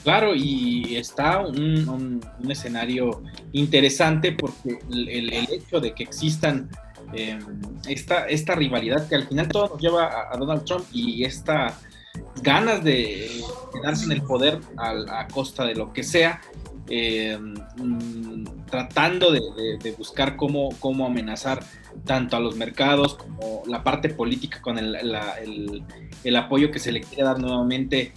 Claro, 0.03 0.33
y 0.35 0.95
está 0.95 1.39
un, 1.39 2.21
escenario 2.49 3.23
interesante 3.51 4.31
porque 4.31 4.79
el, 4.89 5.33
hecho 5.33 5.79
de 5.79 5.93
que 5.93 6.03
existan 6.03 6.69
em, 7.13 7.39
esta, 7.87 8.25
esta 8.27 8.55
rivalidad 8.55 9.07
que 9.07 9.15
al 9.15 9.27
final 9.27 9.47
todo 9.49 9.69
nos 9.69 9.81
lleva 9.81 10.31
a, 10.31 10.37
Donald 10.37 10.63
Trump 10.65 10.85
y 10.91 11.23
esta 11.23 11.77
ganas 12.41 12.83
de 12.83 13.41
quedarse 13.73 14.05
en 14.05 14.11
el 14.11 14.21
poder 14.21 14.59
a, 14.77 15.27
costa 15.27 15.65
de 15.65 15.75
lo 15.75 15.93
que 15.93 16.03
sea, 16.03 16.41
em, 16.89 17.55
tratando 18.69 19.31
de, 19.31 19.95
buscar 19.97 20.35
cómo, 20.35 20.69
cómo 20.79 21.05
amenazar 21.05 21.63
tanto 22.05 22.37
a 22.37 22.39
los 22.39 22.55
mercados 22.55 23.15
como 23.15 23.63
la 23.65 23.83
parte 23.83 24.09
política 24.09 24.61
con 24.61 24.77
el, 24.77 24.95
el 26.23 26.35
apoyo 26.35 26.71
que 26.71 26.79
se 26.79 26.91
le 26.91 27.01
quiere 27.01 27.23
dar 27.23 27.39
nuevamente 27.39 28.13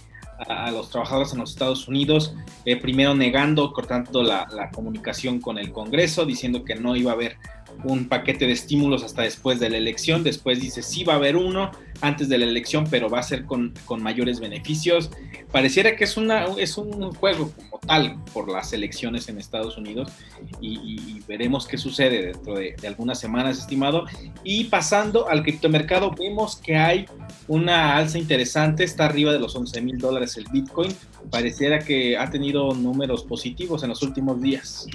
a, 0.47 0.71
los 0.71 0.89
trabajadores 0.89 1.33
en 1.33 1.39
los 1.39 1.51
Estados 1.51 1.87
Unidos, 1.87 2.33
eh, 2.65 2.77
primero 2.77 3.15
negando, 3.15 3.73
cortando 3.73 4.23
la, 4.23 4.69
comunicación 4.73 5.39
con 5.39 5.57
el 5.57 5.71
Congreso, 5.71 6.25
diciendo 6.25 6.63
que 6.63 6.75
no 6.75 6.95
iba 6.95 7.11
a 7.11 7.15
haber 7.15 7.37
un 7.83 8.07
paquete 8.07 8.45
de 8.45 8.53
estímulos 8.53 9.03
hasta 9.03 9.23
después 9.23 9.59
de 9.59 9.69
la 9.69 9.77
elección, 9.77 10.23
después 10.23 10.59
dice 10.59 10.83
sí 10.83 11.03
va 11.03 11.13
a 11.13 11.15
haber 11.17 11.35
uno 11.35 11.71
antes 12.01 12.29
de 12.29 12.37
la 12.37 12.45
elección, 12.45 12.85
pero 12.89 13.09
va 13.09 13.19
a 13.19 13.23
ser 13.23 13.45
con, 13.45 13.73
mayores 13.99 14.39
beneficios. 14.39 15.11
Pareciera 15.51 15.95
que 15.95 16.03
es, 16.03 16.17
una, 16.17 16.45
es 16.57 16.77
un 16.77 17.13
juego 17.13 17.51
como 17.51 17.79
tal 17.79 18.23
por 18.33 18.49
las 18.49 18.73
elecciones 18.73 19.29
en 19.29 19.37
Estados 19.37 19.77
Unidos 19.77 20.11
y, 20.59 21.19
veremos 21.27 21.67
qué 21.67 21.77
sucede 21.77 22.27
dentro 22.27 22.55
de, 22.55 22.75
algunas 22.85 23.19
semanas, 23.19 23.59
estimado. 23.59 24.05
Y 24.43 24.65
pasando 24.65 25.29
al 25.29 25.43
criptomercado, 25.43 26.11
vemos 26.11 26.57
que 26.57 26.75
hay 26.75 27.05
una 27.47 27.95
alza 27.95 28.17
interesante, 28.17 28.83
está 28.83 29.05
arriba 29.05 29.31
de 29.31 29.39
los 29.39 29.55
11 29.55 29.81
mil 29.81 29.97
dólares 29.97 30.35
el 30.37 30.45
Bitcoin. 30.51 30.93
Pareciera 31.29 31.79
que 31.79 32.17
ha 32.17 32.29
tenido 32.29 32.73
números 32.73 33.23
positivos 33.23 33.83
en 33.83 33.89
los 33.89 34.01
últimos 34.01 34.41
días. 34.41 34.87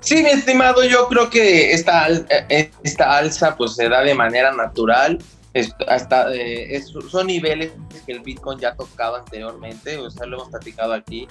Sí, 0.00 0.22
mi 0.22 0.30
estimado, 0.30 0.84
yo 0.84 1.08
creo 1.08 1.30
que 1.30 1.72
esta, 1.72 2.08
esta 2.82 3.16
alza 3.16 3.56
pues 3.56 3.74
se 3.74 3.88
da 3.88 4.02
de 4.02 4.14
manera 4.14 4.52
natural. 4.52 5.18
Hasta 5.86 6.34
eh, 6.34 6.82
son 7.08 7.26
niveles 7.28 7.72
que 8.04 8.12
el 8.12 8.20
Bitcoin 8.20 8.58
ya 8.58 8.70
ha 8.70 8.76
tocado 8.76 9.16
anteriormente, 9.16 9.98
o 9.98 10.10
sea, 10.10 10.26
lo 10.26 10.38
hemos 10.38 10.48
platicado 10.50 10.92
aquí. 10.92 11.28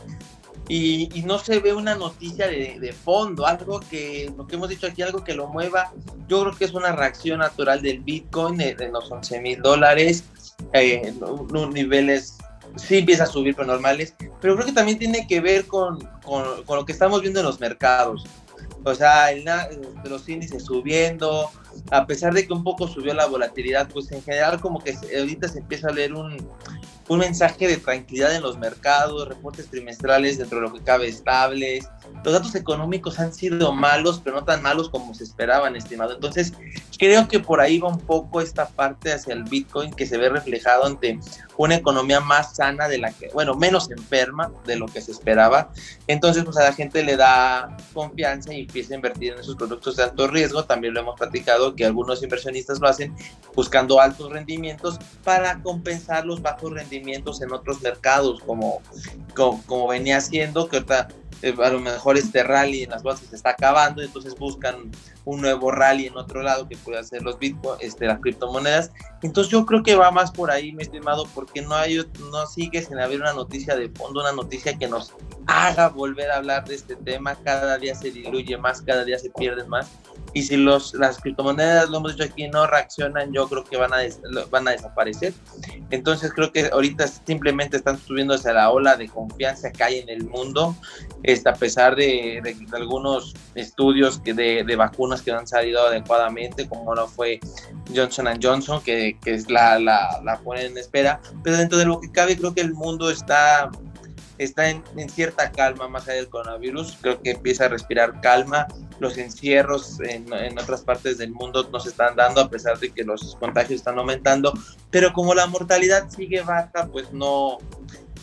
Y, 0.69 1.23
no 1.25 1.39
se 1.39 1.59
ve 1.59 1.73
una 1.73 1.95
noticia 1.95 2.47
de, 2.47 2.93
fondo, 2.93 3.45
algo 3.45 3.81
que, 3.81 4.31
lo 4.37 4.47
que 4.47 4.55
hemos 4.55 4.69
dicho 4.69 4.87
aquí, 4.87 5.01
algo 5.01 5.23
que 5.23 5.33
lo 5.33 5.47
mueva. 5.47 5.91
Yo 6.29 6.41
creo 6.41 6.55
que 6.55 6.65
es 6.65 6.73
una 6.73 6.93
reacción 6.93 7.39
natural 7.39 7.81
del 7.81 7.99
Bitcoin 7.99 8.57
de, 8.57 8.89
los 8.89 9.11
11 9.11 9.41
mil 9.41 9.61
dólares, 9.61 10.23
eh, 10.71 11.13
niveles 11.73 12.37
sí 12.77 12.99
empieza 12.99 13.23
a 13.23 13.27
subir, 13.27 13.55
pero 13.55 13.67
normales, 13.67 14.15
pero 14.41 14.55
creo 14.55 14.65
que 14.65 14.71
también 14.71 14.97
tiene 14.97 15.27
que 15.27 15.41
ver 15.41 15.67
con, 15.67 15.99
con, 16.23 16.63
con 16.63 16.77
lo 16.77 16.85
que 16.85 16.93
estamos 16.93 17.21
viendo 17.21 17.41
en 17.41 17.45
los 17.45 17.59
mercados. 17.59 18.25
O 18.85 18.93
sea, 18.93 19.31
el, 19.31 19.45
los 20.09 20.27
índices 20.27 20.65
subiendo, 20.65 21.49
a 21.91 22.05
pesar 22.05 22.33
de 22.33 22.45
que 22.45 22.53
un 22.53 22.63
poco 22.63 22.87
subió 22.87 23.13
la 23.13 23.25
volatilidad, 23.25 23.87
pues 23.89 24.11
en 24.11 24.21
general 24.21 24.59
como 24.59 24.83
que 24.83 24.95
ahorita 25.17 25.47
se 25.47 25.59
empieza 25.59 25.87
a 25.87 25.93
leer 25.93 26.13
un, 26.13 26.37
un 27.09 27.19
mensaje 27.19 27.67
de 27.67 27.77
tranquilidad 27.77 28.35
en 28.35 28.41
los 28.41 28.57
mercados, 28.57 29.27
reportes 29.27 29.67
trimestrales 29.67 30.37
dentro 30.37 30.59
de 30.59 30.67
lo 30.67 30.73
que 30.73 30.81
cabe 30.81 31.07
estables. 31.07 31.87
Los 32.23 32.33
datos 32.33 32.55
económicos 32.55 33.19
han 33.19 33.33
sido 33.33 33.73
malos, 33.73 34.21
pero 34.23 34.37
no 34.37 34.45
tan 34.45 34.61
malos 34.61 34.89
como 34.89 35.13
se 35.13 35.23
esperaban, 35.23 35.75
estimado. 35.75 36.13
Entonces, 36.13 36.53
creo 36.97 37.27
que 37.27 37.39
por 37.39 37.59
ahí 37.59 37.79
va 37.79 37.89
un 37.89 37.99
poco 37.99 38.39
esta 38.39 38.69
parte 38.69 39.11
hacia 39.11 39.33
el 39.33 39.43
Bitcoin 39.43 39.93
que 39.93 40.05
se 40.05 40.17
ve 40.17 40.29
reflejado 40.29 40.85
ante 40.85 41.19
una 41.57 41.75
economía 41.75 42.19
más 42.21 42.55
sana 42.55 42.87
de 42.87 42.97
la 42.97 43.11
que, 43.11 43.29
bueno, 43.33 43.55
menos 43.55 43.91
enferma 43.91 44.51
de 44.65 44.77
lo 44.77 44.85
que 44.85 45.01
se 45.01 45.11
esperaba. 45.11 45.71
Entonces, 46.07 46.43
pues 46.45 46.57
a 46.57 46.63
la 46.63 46.73
gente 46.73 47.03
le 47.03 47.17
da 47.17 47.75
confianza 47.93 48.53
y 48.53 48.61
empieza 48.61 48.93
a 48.93 48.95
invertir 48.95 49.33
en 49.33 49.39
esos 49.39 49.55
productos 49.55 49.97
de 49.97 50.03
alto 50.03 50.27
riesgo. 50.27 50.63
También 50.63 50.93
lo 50.93 51.01
hemos 51.01 51.19
platicado 51.19 51.75
que 51.75 51.85
algunos 51.85 52.23
inversionistas 52.23 52.79
lo 52.79 52.87
hacen 52.87 53.13
buscando 53.55 53.99
altos 53.99 54.31
rendimientos 54.31 54.97
para 55.23 55.61
compensar 55.61 56.25
los 56.25 56.41
bajos 56.41 56.71
rendimientos 56.71 56.92
en 56.97 57.51
otros 57.51 57.81
mercados, 57.81 58.41
como, 58.45 58.81
como, 59.35 59.87
venía 59.87 60.17
haciendo, 60.17 60.67
que 60.67 60.77
ahorita 60.77 61.07
eh, 61.41 61.53
a 61.61 61.69
lo 61.69 61.79
mejor 61.79 62.17
este 62.17 62.43
rally 62.43 62.83
en 62.83 62.91
las 62.91 63.03
bolsas 63.03 63.27
se 63.27 63.35
está 63.35 63.51
acabando, 63.51 64.01
entonces 64.01 64.35
buscan 64.35 64.91
un 65.25 65.41
nuevo 65.41 65.71
rally 65.71 66.07
en 66.07 66.17
otro 66.17 66.41
lado 66.41 66.67
que 66.67 66.77
puede 66.77 66.99
hacer 66.99 67.21
los 67.21 67.39
bitcoins, 67.39 67.81
este, 67.81 68.05
las 68.05 68.19
criptomonedas. 68.19 68.91
Entonces 69.21 69.51
yo 69.51 69.65
creo 69.65 69.83
que 69.83 69.95
va 69.95 70.11
más 70.11 70.31
por 70.31 70.51
ahí, 70.51 70.71
mi 70.73 70.83
estimado, 70.83 71.25
porque 71.33 71.61
no 71.61 71.75
hay, 71.75 71.97
no 72.31 72.45
sigue 72.47 72.81
sin 72.81 72.99
haber 72.99 73.21
una 73.21 73.33
noticia 73.33 73.75
de 73.75 73.89
fondo, 73.89 74.21
una 74.21 74.31
noticia 74.31 74.77
que 74.77 74.87
nos 74.87 75.13
haga 75.47 75.89
volver 75.89 76.31
a 76.31 76.37
hablar 76.37 76.65
de 76.65 76.75
este 76.75 76.95
tema. 76.95 77.35
Cada 77.35 77.77
día 77.77 77.95
se 77.95 78.11
diluye 78.11 78.57
más, 78.57 78.81
cada 78.81 79.03
día 79.03 79.17
se 79.17 79.29
pierden 79.29 79.69
más. 79.69 79.87
Y 80.33 80.41
si 80.43 80.57
los, 80.57 80.93
las 80.95 81.19
criptomonedas, 81.19 81.89
lo 81.89 81.97
hemos 81.97 82.15
dicho 82.15 82.23
aquí, 82.23 82.47
no 82.47 82.65
reaccionan, 82.65 83.31
yo 83.31 83.47
creo 83.47 83.63
que 83.63 83.77
van 83.77 83.93
a, 83.93 83.99
van 84.49 84.67
a 84.67 84.71
desaparecer. 84.71 85.33
Entonces 85.91 86.31
creo 86.33 86.51
que 86.51 86.69
ahorita 86.71 87.07
simplemente 87.07 87.77
están 87.77 87.99
subiéndose 87.99 88.49
a 88.49 88.53
la 88.53 88.71
ola 88.71 88.95
de 88.95 89.07
confianza 89.07 89.71
que 89.71 89.83
hay 89.83 89.99
en 89.99 90.09
el 90.09 90.25
mundo, 90.25 90.75
este, 91.21 91.49
a 91.49 91.53
pesar 91.53 91.95
de, 91.95 92.41
algunos 92.73 93.33
estudios 93.55 94.19
que 94.19 94.33
de, 94.33 94.63
de 94.63 94.75
vacunas 94.75 95.21
que 95.21 95.31
no 95.31 95.39
han 95.39 95.47
salido 95.47 95.85
adecuadamente, 95.85 96.67
como 96.67 96.95
no 96.95 97.07
fue 97.07 97.39
Johnson 97.95 98.27
Johnson, 98.41 98.81
que, 98.81 99.17
que 99.23 99.33
es 99.33 99.49
la, 99.49 99.77
la, 99.79 100.19
la 100.23 100.39
ponen 100.39 100.67
en 100.67 100.77
espera. 100.77 101.21
Pero 101.43 101.57
dentro 101.57 101.77
de 101.77 101.85
lo 101.85 101.99
que 101.99 102.11
cabe, 102.11 102.37
creo 102.37 102.53
que 102.53 102.61
el 102.61 102.73
mundo 102.73 103.09
está 103.09 103.69
está 104.37 104.69
en, 104.69 104.83
en, 104.97 105.09
cierta 105.09 105.51
calma 105.51 105.87
más 105.87 106.07
allá 106.07 106.17
del 106.17 106.29
coronavirus. 106.29 106.97
Creo 107.01 107.21
que 107.21 107.31
empieza 107.31 107.65
a 107.65 107.69
respirar 107.69 108.21
calma. 108.21 108.67
Los 108.99 109.17
encierros 109.17 109.99
en, 110.01 110.31
en, 110.33 110.57
otras 110.57 110.81
partes 110.81 111.17
del 111.17 111.31
mundo 111.31 111.69
no 111.71 111.79
se 111.79 111.89
están 111.89 112.15
dando 112.15 112.41
a 112.41 112.49
pesar 112.49 112.79
de 112.79 112.91
que 112.91 113.03
los 113.03 113.35
contagios 113.35 113.79
están 113.79 113.97
aumentando. 113.97 114.53
Pero 114.89 115.13
como 115.13 115.33
la 115.33 115.47
mortalidad 115.47 116.09
sigue 116.09 116.41
baja, 116.41 116.87
pues 116.91 117.11
no, 117.11 117.57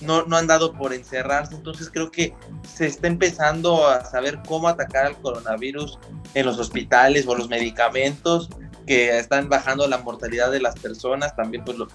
no, 0.00 0.25
no 0.25 0.37
han 0.37 0.47
dado 0.47 0.73
por 0.73 0.93
encerrarse. 0.93 1.55
Entonces 1.55 1.90
creo 1.93 2.11
que 2.11 2.35
se 2.75 2.87
está 2.87 3.07
empezando 3.07 3.87
a 3.87 4.05
saber 4.05 4.40
cómo 4.47 4.69
atacar 4.69 5.07
al 5.07 5.21
coronavirus 5.21 5.99
en 6.35 6.47
los 6.47 6.59
hospitales 6.59 7.26
o 7.26 7.35
los 7.35 7.49
medicamentos 7.49 8.49
que 8.90 9.16
están 9.16 9.49
bajando 9.49 9.87
la 9.87 9.99
mortalidad 9.99 10.50
de 10.50 10.61
las 10.61 10.75
personas, 10.75 11.37
también 11.37 11.62
pues 11.64 11.78
lo, 11.78 11.87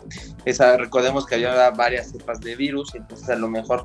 esa, 0.45 0.77
recordemos 0.77 1.25
que 1.25 1.35
había 1.35 1.69
varias 1.71 2.11
cepas 2.11 2.39
de 2.39 2.55
virus, 2.55 2.95
entonces 2.95 3.27
a 3.27 3.35
lo 3.35 3.49
mejor 3.49 3.83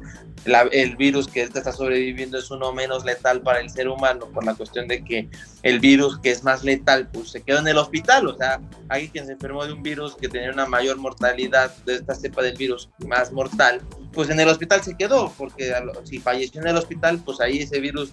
el 0.70 0.94
virus 0.94 1.26
que 1.26 1.42
está 1.42 1.72
sobreviviendo 1.72 2.38
es 2.38 2.52
uno 2.52 2.72
menos 2.72 3.04
letal 3.04 3.40
para 3.40 3.58
el 3.58 3.68
ser 3.68 3.88
humano 3.88 4.26
por 4.26 4.44
la 4.44 4.54
cuestión 4.54 4.86
de 4.86 5.02
que 5.02 5.28
el 5.64 5.80
virus 5.80 6.20
que 6.20 6.30
es 6.30 6.44
más 6.44 6.62
letal 6.62 7.08
pues 7.08 7.30
se 7.30 7.42
quedó 7.42 7.58
en 7.58 7.66
el 7.66 7.78
hospital, 7.78 8.28
o 8.28 8.36
sea, 8.36 8.60
hay 8.88 9.08
quien 9.08 9.26
se 9.26 9.32
enfermó 9.32 9.66
de 9.66 9.72
un 9.72 9.82
virus 9.82 10.14
que 10.14 10.28
tenía 10.28 10.52
una 10.52 10.66
mayor 10.66 10.96
mortalidad 10.96 11.74
de 11.84 11.96
esta 11.96 12.14
cepa 12.14 12.42
del 12.42 12.56
virus 12.56 12.90
más 12.98 13.32
mortal, 13.32 13.80
pues 14.12 14.30
en 14.30 14.38
el 14.38 14.48
hospital 14.48 14.84
se 14.84 14.96
quedó, 14.96 15.34
porque 15.36 15.74
si 16.04 16.20
falleció 16.20 16.60
en 16.60 16.68
el 16.68 16.76
hospital, 16.76 17.20
pues 17.24 17.40
ahí 17.40 17.58
ese 17.58 17.80
virus 17.80 18.12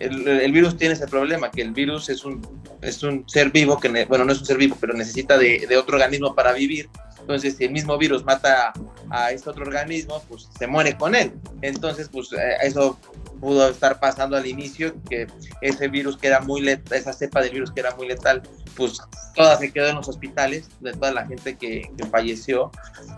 el, 0.00 0.52
virus 0.52 0.76
tiene 0.76 0.94
ese 0.94 1.06
problema, 1.06 1.50
que 1.50 1.62
el 1.62 1.72
virus 1.72 2.08
es 2.08 2.24
un, 2.24 2.40
es 2.80 3.02
un 3.02 3.28
ser 3.28 3.50
vivo, 3.50 3.78
que 3.78 4.06
bueno, 4.06 4.24
no 4.24 4.32
es 4.32 4.40
un 4.40 4.46
ser 4.46 4.56
vivo, 4.56 4.76
pero 4.80 4.94
necesita 4.94 5.36
de, 5.36 5.76
otro 5.76 5.96
organismo 5.96 6.34
para 6.34 6.52
vivir. 6.52 6.88
Entonces, 7.20 7.56
si 7.56 7.64
el 7.64 7.72
mismo 7.72 7.96
virus 7.98 8.24
mata 8.24 8.72
a, 9.10 9.30
este 9.30 9.50
otro 9.50 9.64
organismo, 9.64 10.22
pues 10.28 10.48
se 10.58 10.66
muere 10.66 10.96
con 10.96 11.14
él. 11.14 11.32
Entonces, 11.60 12.08
pues 12.10 12.32
eh, 12.32 12.56
eso 12.62 12.98
pudo 13.40 13.68
estar 13.68 14.00
pasando 14.00 14.36
al 14.36 14.46
inicio, 14.46 14.94
que 15.08 15.26
ese 15.60 15.88
virus 15.88 16.16
que 16.16 16.28
era 16.28 16.40
muy 16.40 16.62
letal, 16.62 16.98
esa 16.98 17.12
cepa 17.12 17.40
de 17.40 17.50
virus 17.50 17.70
que 17.70 17.80
era 17.80 17.94
muy 17.94 18.08
letal, 18.08 18.42
pues 18.74 19.00
toda 19.34 19.56
se 19.58 19.70
quedó 19.72 19.88
en 19.88 19.96
los 19.96 20.08
hospitales, 20.08 20.68
de 20.80 20.92
toda 20.92 21.12
la 21.12 21.26
gente 21.26 21.56
que, 21.56 21.90
que, 21.96 22.06
falleció. 22.06 22.70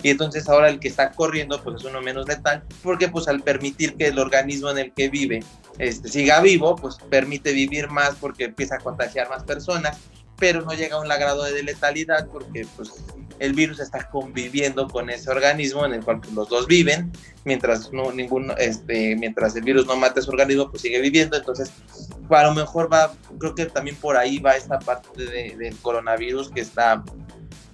Y 0.02 0.10
entonces 0.10 0.48
ahora 0.48 0.68
el 0.68 0.78
que 0.78 0.88
está 0.88 1.12
corriendo, 1.12 1.62
pues 1.62 1.76
es 1.76 1.84
uno 1.84 2.02
menos 2.02 2.28
letal, 2.28 2.64
porque 2.82 3.08
pues 3.08 3.28
al 3.28 3.40
permitir 3.40 3.94
que 3.94 4.08
el 4.08 4.18
organismo 4.18 4.70
en 4.70 4.78
el 4.78 4.92
que 4.92 5.08
vive 5.08 5.42
este, 5.82 6.08
siga 6.08 6.40
vivo, 6.40 6.76
pues 6.76 6.96
permite 7.10 7.52
vivir 7.52 7.90
más 7.90 8.14
porque 8.20 8.44
empieza 8.44 8.76
a 8.76 8.78
contagiar 8.78 9.28
más 9.28 9.42
personas, 9.42 9.98
pero 10.38 10.62
no 10.62 10.72
llega 10.74 10.94
a 10.94 11.00
un 11.00 11.08
grado 11.08 11.42
de 11.42 11.60
letalidad 11.60 12.28
porque 12.28 12.64
pues, 12.76 12.92
el 13.40 13.52
virus 13.52 13.80
está 13.80 14.08
conviviendo 14.08 14.86
con 14.86 15.10
ese 15.10 15.28
organismo 15.28 15.84
en 15.84 15.94
el 15.94 16.04
cual 16.04 16.20
pues, 16.20 16.32
los 16.34 16.48
dos 16.48 16.68
viven, 16.68 17.10
mientras 17.44 17.92
no 17.92 18.12
ninguno, 18.12 18.56
este, 18.58 19.16
mientras 19.16 19.56
el 19.56 19.64
virus 19.64 19.84
no 19.86 19.96
mata 19.96 20.20
ese 20.20 20.30
organismo, 20.30 20.70
pues 20.70 20.82
sigue 20.82 21.00
viviendo. 21.00 21.36
Entonces, 21.36 21.72
a 22.30 22.42
lo 22.44 22.54
mejor 22.54 22.92
va, 22.92 23.12
creo 23.40 23.56
que 23.56 23.66
también 23.66 23.96
por 23.96 24.16
ahí 24.16 24.38
va 24.38 24.52
esta 24.52 24.78
parte 24.78 25.24
del 25.24 25.76
coronavirus 25.78 26.50
que 26.50 26.60
está 26.60 27.02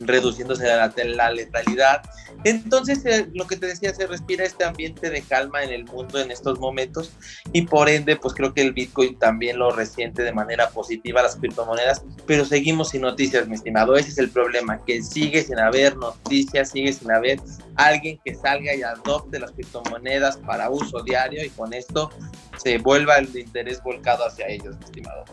reduciéndose 0.01 0.65
la, 0.65 0.95
la, 1.05 1.31
letalidad 1.31 2.03
Entonces, 2.45 3.05
eh, 3.05 3.29
lo 3.35 3.47
que 3.47 3.57
te 3.57 3.67
decía, 3.67 3.93
se 3.95 4.07
respira 4.07 4.45
este 4.45 4.65
ambiente 4.65 5.11
de 5.11 5.23
calma 5.23 5.63
en 5.63 5.71
el 5.71 5.85
mundo 5.85 6.21
en 6.21 6.31
estos 6.31 6.59
momentos 6.61 7.13
y 7.53 7.63
por 7.63 7.89
ende, 7.89 8.17
pues 8.17 8.35
creo 8.35 8.55
que 8.55 8.63
el 8.63 8.73
Bitcoin 8.73 9.19
también 9.19 9.59
lo 9.59 9.71
resiente 9.71 10.23
de 10.23 10.33
manera 10.33 10.71
positiva 10.71 11.23
las 11.23 11.37
criptomonedas, 11.37 12.05
pero 12.27 12.45
seguimos 12.45 12.91
sin 12.91 13.03
noticias, 13.03 13.49
mi 13.49 13.55
estimado. 13.55 13.97
Ese 13.97 14.11
es 14.11 14.19
el 14.19 14.31
problema, 14.31 14.85
que 14.85 15.03
sigue 15.03 15.43
sin 15.43 15.59
haber 15.59 15.97
noticias, 15.97 16.71
sigue 16.71 16.93
sin 16.93 17.11
haber 17.11 17.41
alguien 17.75 18.19
que 18.25 18.35
salga 18.35 18.75
y 18.75 18.83
adopte 18.83 19.39
las 19.39 19.53
criptomonedas 19.53 20.37
para 20.39 20.71
uso 20.71 21.03
diario 21.03 21.45
y 21.45 21.51
con 21.51 21.73
esto 21.73 22.11
se 22.57 22.79
vuelva 22.79 23.19
el 23.19 23.37
interés 23.37 23.83
volcado 23.83 24.27
hacia 24.27 24.47
ellos, 24.49 24.77
mi 24.79 24.85
estimado. 24.85 25.25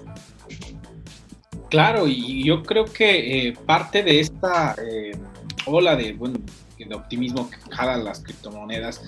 Claro, 1.69 2.07
y 2.07 2.45
yo 2.45 2.63
creo 2.63 2.85
que 2.85 3.47
eh, 3.47 3.53
parte 3.65 4.03
de 4.03 4.19
esta 4.19 4.75
eh, 4.75 5.17
ola 5.65 5.95
de, 5.95 6.13
bueno, 6.13 6.39
de 6.77 6.95
optimismo 6.95 7.49
que 7.49 7.57
jalan 7.73 8.03
las 8.03 8.19
criptomonedas, 8.19 9.01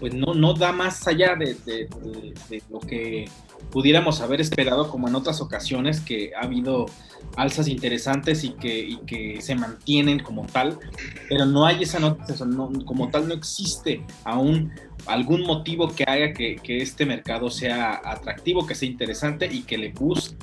pues 0.00 0.14
no, 0.14 0.34
no 0.34 0.54
da 0.54 0.72
más 0.72 1.06
allá 1.06 1.36
de, 1.36 1.88
lo 2.68 2.80
que 2.80 3.26
pudiéramos 3.70 4.20
haber 4.20 4.40
esperado, 4.40 4.90
como 4.90 5.06
en 5.06 5.14
otras 5.14 5.40
ocasiones, 5.40 6.00
que 6.00 6.32
ha 6.34 6.44
habido 6.44 6.86
alzas 7.36 7.68
interesantes 7.68 8.42
y 8.42 8.50
que, 8.54 8.98
que 9.06 9.40
se 9.40 9.54
mantienen 9.54 10.18
como 10.18 10.46
tal, 10.46 10.78
pero 11.28 11.46
no 11.46 11.64
hay 11.64 11.84
esa 11.84 12.00
noticia, 12.00 12.44
como 12.84 13.10
tal 13.10 13.28
no 13.28 13.34
existe 13.34 14.04
aún 14.24 14.72
algún 15.06 15.42
motivo 15.42 15.94
que 15.94 16.04
haga 16.04 16.32
que, 16.32 16.58
este 16.64 17.06
mercado 17.06 17.50
sea 17.50 18.00
atractivo, 18.04 18.66
que 18.66 18.74
sea 18.74 18.88
interesante 18.88 19.46
y 19.50 19.62
que 19.62 19.78
le 19.78 19.90
busque 19.90 20.36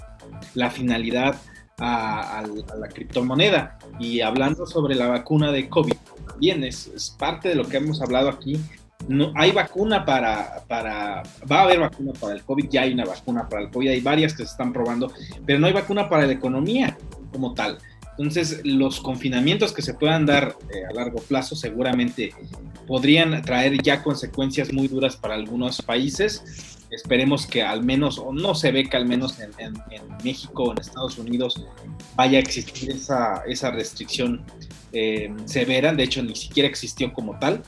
la 0.53 0.69
finalidad 0.69 1.35
a, 1.77 2.43
la 2.77 2.87
criptomoneda. 2.87 3.79
Y 3.99 4.21
hablando 4.21 4.65
sobre 4.65 4.95
la 4.95 5.07
vacuna 5.07 5.51
de 5.51 5.69
COVID, 5.69 5.93
bien, 6.37 6.63
es, 6.63 7.15
parte 7.17 7.49
de 7.49 7.55
lo 7.55 7.65
que 7.65 7.77
hemos 7.77 8.01
hablado 8.01 8.29
aquí. 8.29 8.59
No, 9.07 9.31
hay 9.35 9.51
vacuna 9.51 10.05
para, 10.05 10.63
para, 10.67 11.23
va 11.49 11.61
a 11.61 11.63
haber 11.63 11.79
vacuna 11.79 12.11
para 12.19 12.33
el 12.33 12.43
COVID, 12.43 12.69
ya 12.69 12.81
hay 12.81 12.93
una 12.93 13.05
vacuna 13.05 13.47
para 13.47 13.63
el 13.63 13.69
COVID, 13.71 13.89
hay 13.89 14.01
varias 14.01 14.33
que 14.33 14.43
se 14.43 14.51
están 14.51 14.73
probando, 14.73 15.11
pero 15.45 15.57
no 15.57 15.67
hay 15.67 15.73
vacuna 15.73 16.09
para 16.09 16.27
la 16.27 16.33
economía 16.33 16.97
como 17.31 17.53
tal. 17.53 17.77
Entonces, 18.19 18.59
los 18.65 18.99
confinamientos 18.99 19.71
que 19.71 19.81
se 19.81 19.93
puedan 19.93 20.25
dar 20.25 20.57
eh, 20.73 20.83
a 20.85 20.93
largo 20.93 21.21
plazo 21.21 21.55
seguramente 21.55 22.33
podrían 22.85 23.41
traer 23.43 23.81
ya 23.81 24.03
consecuencias 24.03 24.73
muy 24.73 24.89
duras 24.89 25.15
para 25.15 25.35
algunos 25.35 25.81
países. 25.81 26.43
Esperemos 26.91 27.47
que 27.47 27.63
al 27.63 27.81
menos, 27.81 28.19
o 28.19 28.33
no 28.33 28.55
se 28.55 28.73
ve 28.73 28.89
que 28.89 28.97
al 28.97 29.05
menos 29.05 29.39
en, 29.39 29.73
México 30.21 30.63
o 30.63 30.71
en 30.73 30.79
Estados 30.79 31.17
Unidos 31.17 31.65
vaya 32.17 32.39
a 32.39 32.41
existir 32.41 32.91
esa, 32.91 33.41
esa 33.47 33.71
restricción 33.71 34.43
eh, 34.91 35.31
de 35.45 36.03
hecho 36.03 36.23
ni 36.23 36.35
siquiera 36.35 36.67
existió 36.67 37.13
como 37.13 37.37
tal, 37.39 37.61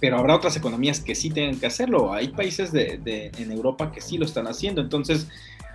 pero 0.00 0.18
habrá 0.18 0.34
otras 0.34 0.56
economías 0.56 1.00
que 1.00 1.14
sí 1.14 1.30
tienen 1.30 1.58
que 1.58 1.66
hacerlo, 1.66 2.12
hay 2.12 2.28
países 2.28 2.72
de, 2.72 3.30
en 3.36 3.52
Europa 3.52 3.92
que 3.92 4.00
sí 4.00 4.18
lo 4.18 4.24
están 4.24 4.46
haciendo, 4.46 4.80
entonces 4.80 5.28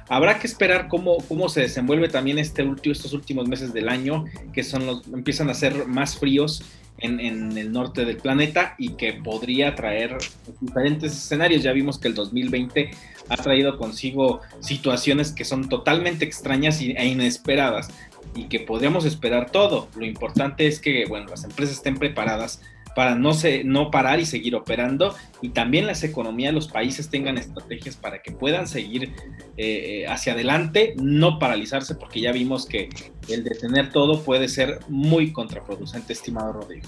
habrá 0.10 0.40
que 0.40 0.48
esperar 0.48 0.88
cómo, 0.88 1.20
se 1.50 1.62
desenvuelve 1.62 2.10
también 2.10 2.40
este 2.40 2.68
estos 2.86 3.14
últimos 3.14 3.48
meses 3.48 3.74
del 3.74 3.90
año, 3.90 4.26
que 4.54 4.64
son 4.64 4.86
los, 4.86 5.08
empiezan 5.08 5.50
a 5.50 5.54
ser 5.54 5.88
más 5.88 6.18
fríos 6.18 6.64
en, 6.98 7.58
el 7.58 7.72
norte 7.72 8.06
del 8.06 8.18
planeta 8.18 8.76
y 8.78 8.90
que 8.94 9.14
podría 9.14 9.76
traer 9.76 10.18
diferentes 10.62 11.14
escenarios. 11.14 11.64
Ya 11.64 11.72
vimos 11.74 12.00
que 12.00 12.08
el 12.08 12.16
2020 12.16 12.92
ha 13.30 13.38
traído 13.38 13.78
consigo 13.78 14.42
situaciones 14.60 15.32
que 15.32 15.44
son 15.44 15.68
totalmente 15.68 16.26
extrañas 16.26 16.80
e 16.82 17.06
inesperadas 17.06 17.90
y 18.36 18.46
que 18.46 18.60
podríamos 18.60 19.06
esperar 19.06 19.50
todo. 19.50 19.88
Lo 19.96 20.06
importante 20.06 20.68
es 20.68 20.80
que 20.80 21.06
bueno, 21.08 21.28
las 21.28 21.44
empresas 21.44 21.78
estén 21.78 21.98
preparadas 21.98 22.62
para 22.96 23.14
no, 23.14 23.34
se, 23.34 23.64
no 23.64 23.92
parar 23.92 24.20
y 24.20 24.26
seguir 24.26 24.56
operando 24.56 25.14
y 25.42 25.50
también 25.50 25.86
las 25.86 26.04
economías 26.04 26.54
los 26.54 26.70
países 26.70 27.10
tengan 27.10 27.38
estrategias 27.38 27.98
para 27.98 28.22
que 28.22 28.32
puedan 28.32 28.68
seguir 28.68 29.14
eh, 29.58 30.04
eh, 30.04 30.08
hacia 30.08 30.34
adelante, 30.34 30.96
no 30.98 31.38
paralizarse 31.38 31.96
porque 31.96 32.22
ya 32.22 32.32
vimos 32.32 32.66
que 32.66 32.90
el 33.28 33.44
detener 33.44 33.92
todo 33.92 34.24
puede 34.24 34.48
ser 34.48 34.80
muy 34.88 35.34
contraproducente, 35.34 36.14
estimado 36.14 36.54
Rodrigo. 36.54 36.88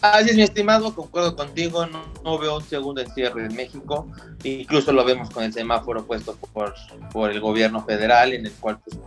Así 0.00 0.30
es, 0.30 0.36
mi 0.36 0.42
estimado, 0.42 0.94
concuerdo 0.94 1.36
contigo, 1.36 1.86
no, 2.24 2.38
veo 2.38 2.56
un 2.56 2.64
segundo 2.64 3.00
encierro 3.00 3.44
en 3.44 3.54
México, 3.54 4.08
incluso 4.42 4.92
lo 4.92 5.04
vemos 5.04 5.30
con 5.30 5.44
el 5.44 5.52
semáforo 5.52 6.04
puesto 6.06 6.36
por, 6.52 6.74
por 7.12 7.30
el 7.30 7.40
gobierno 7.40 7.84
federal, 7.84 8.32
en 8.32 8.46
el 8.46 8.52
cual 8.52 8.80
pues, 8.80 8.98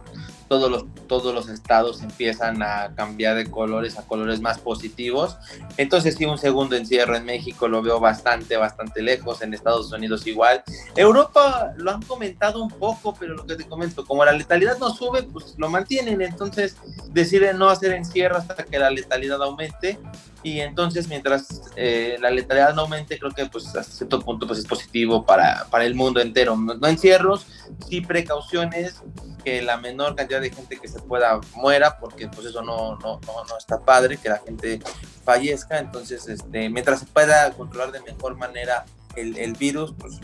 todos 0.47 0.69
los, 0.69 0.85
todos 1.07 1.33
los 1.33 1.50
estados 1.50 2.01
empiezan 2.01 2.62
a 2.62 2.93
cambiar 2.95 3.35
de 3.35 3.50
colores 3.50 3.97
a 3.97 4.03
colores 4.03 4.41
más 4.41 4.59
positivos. 4.59 5.38
Entonces 5.77 6.15
sí, 6.15 6.25
un 6.25 6.38
segundo 6.38 6.75
encierro 6.75 7.15
en 7.15 7.25
México 7.25 7.67
lo 7.67 7.82
veo 7.82 7.99
bastante, 7.99 8.58
bastante 8.58 9.01
lejos, 9.01 9.41
en 9.41 9.53
Estados 9.53 9.91
Unidos 9.91 10.27
igual. 10.27 10.63
Europa 10.95 11.73
lo 11.77 11.91
han 11.91 12.01
comentado 12.01 12.62
un 12.62 12.69
poco, 12.69 13.13
pero 13.19 13.36
lo 13.36 13.45
que 13.45 13.56
te 13.56 13.65
comento, 13.65 14.06
como 14.06 14.25
la 14.25 14.32
letalidad 14.32 14.77
no 14.77 14.89
sube, 14.89 15.23
pues 15.23 15.56
lo 15.58 15.69
mantienen, 15.69 16.21
entonces 16.21 16.77
deciden 17.12 17.58
no 17.58 17.69
hacer 17.69 17.93
encierro 17.93 18.38
hasta 18.38 18.63
que 18.63 18.79
la 18.79 18.89
letalidad 18.89 19.41
aumente. 19.41 19.99
Y 20.43 20.60
entonces 20.60 21.08
mientras 21.08 21.62
eh, 21.77 22.17
la 22.19 22.29
letalidad 22.29 22.75
no 22.75 22.82
aumente, 22.82 23.17
creo 23.17 23.32
que 23.32 23.45
pues 23.45 23.67
hasta 23.67 23.84
cierto 23.84 24.19
punto 24.19 24.45
pues 24.45 24.60
es 24.60 24.65
positivo 24.65 25.25
para, 25.25 25.65
para 25.71 25.86
el 25.86 25.95
mundo 25.95 26.19
entero. 26.19 26.58
No 26.58 26.88
encierros, 26.88 27.45
sí 27.88 28.01
precauciones, 28.01 29.01
que 29.43 29.62
la 29.62 29.77
menor 29.77 30.15
cantidad 30.15 30.41
de 30.41 30.51
gente 30.51 30.79
que 30.79 30.88
se 30.88 30.99
pueda 30.99 31.39
muera, 31.56 31.97
porque 31.99 32.27
pues 32.27 32.47
eso 32.47 32.62
no, 32.62 32.97
no, 32.97 33.19
no, 33.25 33.58
está 33.58 33.79
padre, 33.79 34.17
que 34.17 34.29
la 34.29 34.39
gente 34.39 34.82
fallezca, 35.23 35.79
entonces 35.79 36.27
este, 36.27 36.69
mientras 36.69 37.01
se 37.01 37.06
pueda 37.06 37.51
controlar 37.51 37.91
de 37.91 38.01
mejor 38.01 38.36
manera 38.36 38.86
el, 39.15 39.38
el 39.38 39.53
virus, 39.53 39.93
pues 39.97 40.19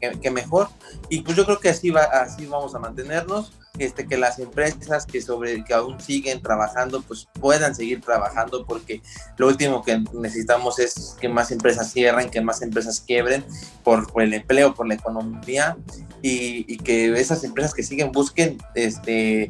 que, 0.00 0.30
mejor, 0.30 0.68
y 1.08 1.22
pues 1.22 1.36
yo 1.36 1.44
creo 1.44 1.58
que 1.58 1.70
así, 1.70 1.90
va, 1.90 2.04
así 2.04 2.46
vamos 2.46 2.74
a 2.74 2.78
mantenernos, 2.78 3.52
este, 3.78 4.06
que 4.06 4.16
las 4.16 4.38
empresas 4.38 5.06
que, 5.06 5.20
sobre, 5.20 5.64
que 5.64 5.74
aún 5.74 6.00
siguen 6.00 6.42
trabajando, 6.42 7.02
pues 7.02 7.28
puedan 7.40 7.74
seguir 7.74 8.00
trabajando, 8.00 8.66
porque 8.66 9.02
lo 9.36 9.48
último 9.48 9.82
que 9.82 10.02
necesitamos 10.12 10.78
es 10.78 11.16
que 11.20 11.28
más 11.28 11.50
empresas 11.50 11.92
cierren, 11.92 12.30
que 12.30 12.40
más 12.40 12.62
empresas 12.62 13.00
quiebren 13.00 13.44
por, 13.84 14.10
por 14.12 14.22
el 14.22 14.34
empleo, 14.34 14.74
por 14.74 14.86
la 14.86 14.94
economía, 14.94 15.76
y, 16.22 16.76
que 16.78 17.12
esas 17.18 17.44
empresas 17.44 17.74
que 17.74 17.82
siguen 17.82 18.12
busquen 18.12 18.58
este, 18.74 19.48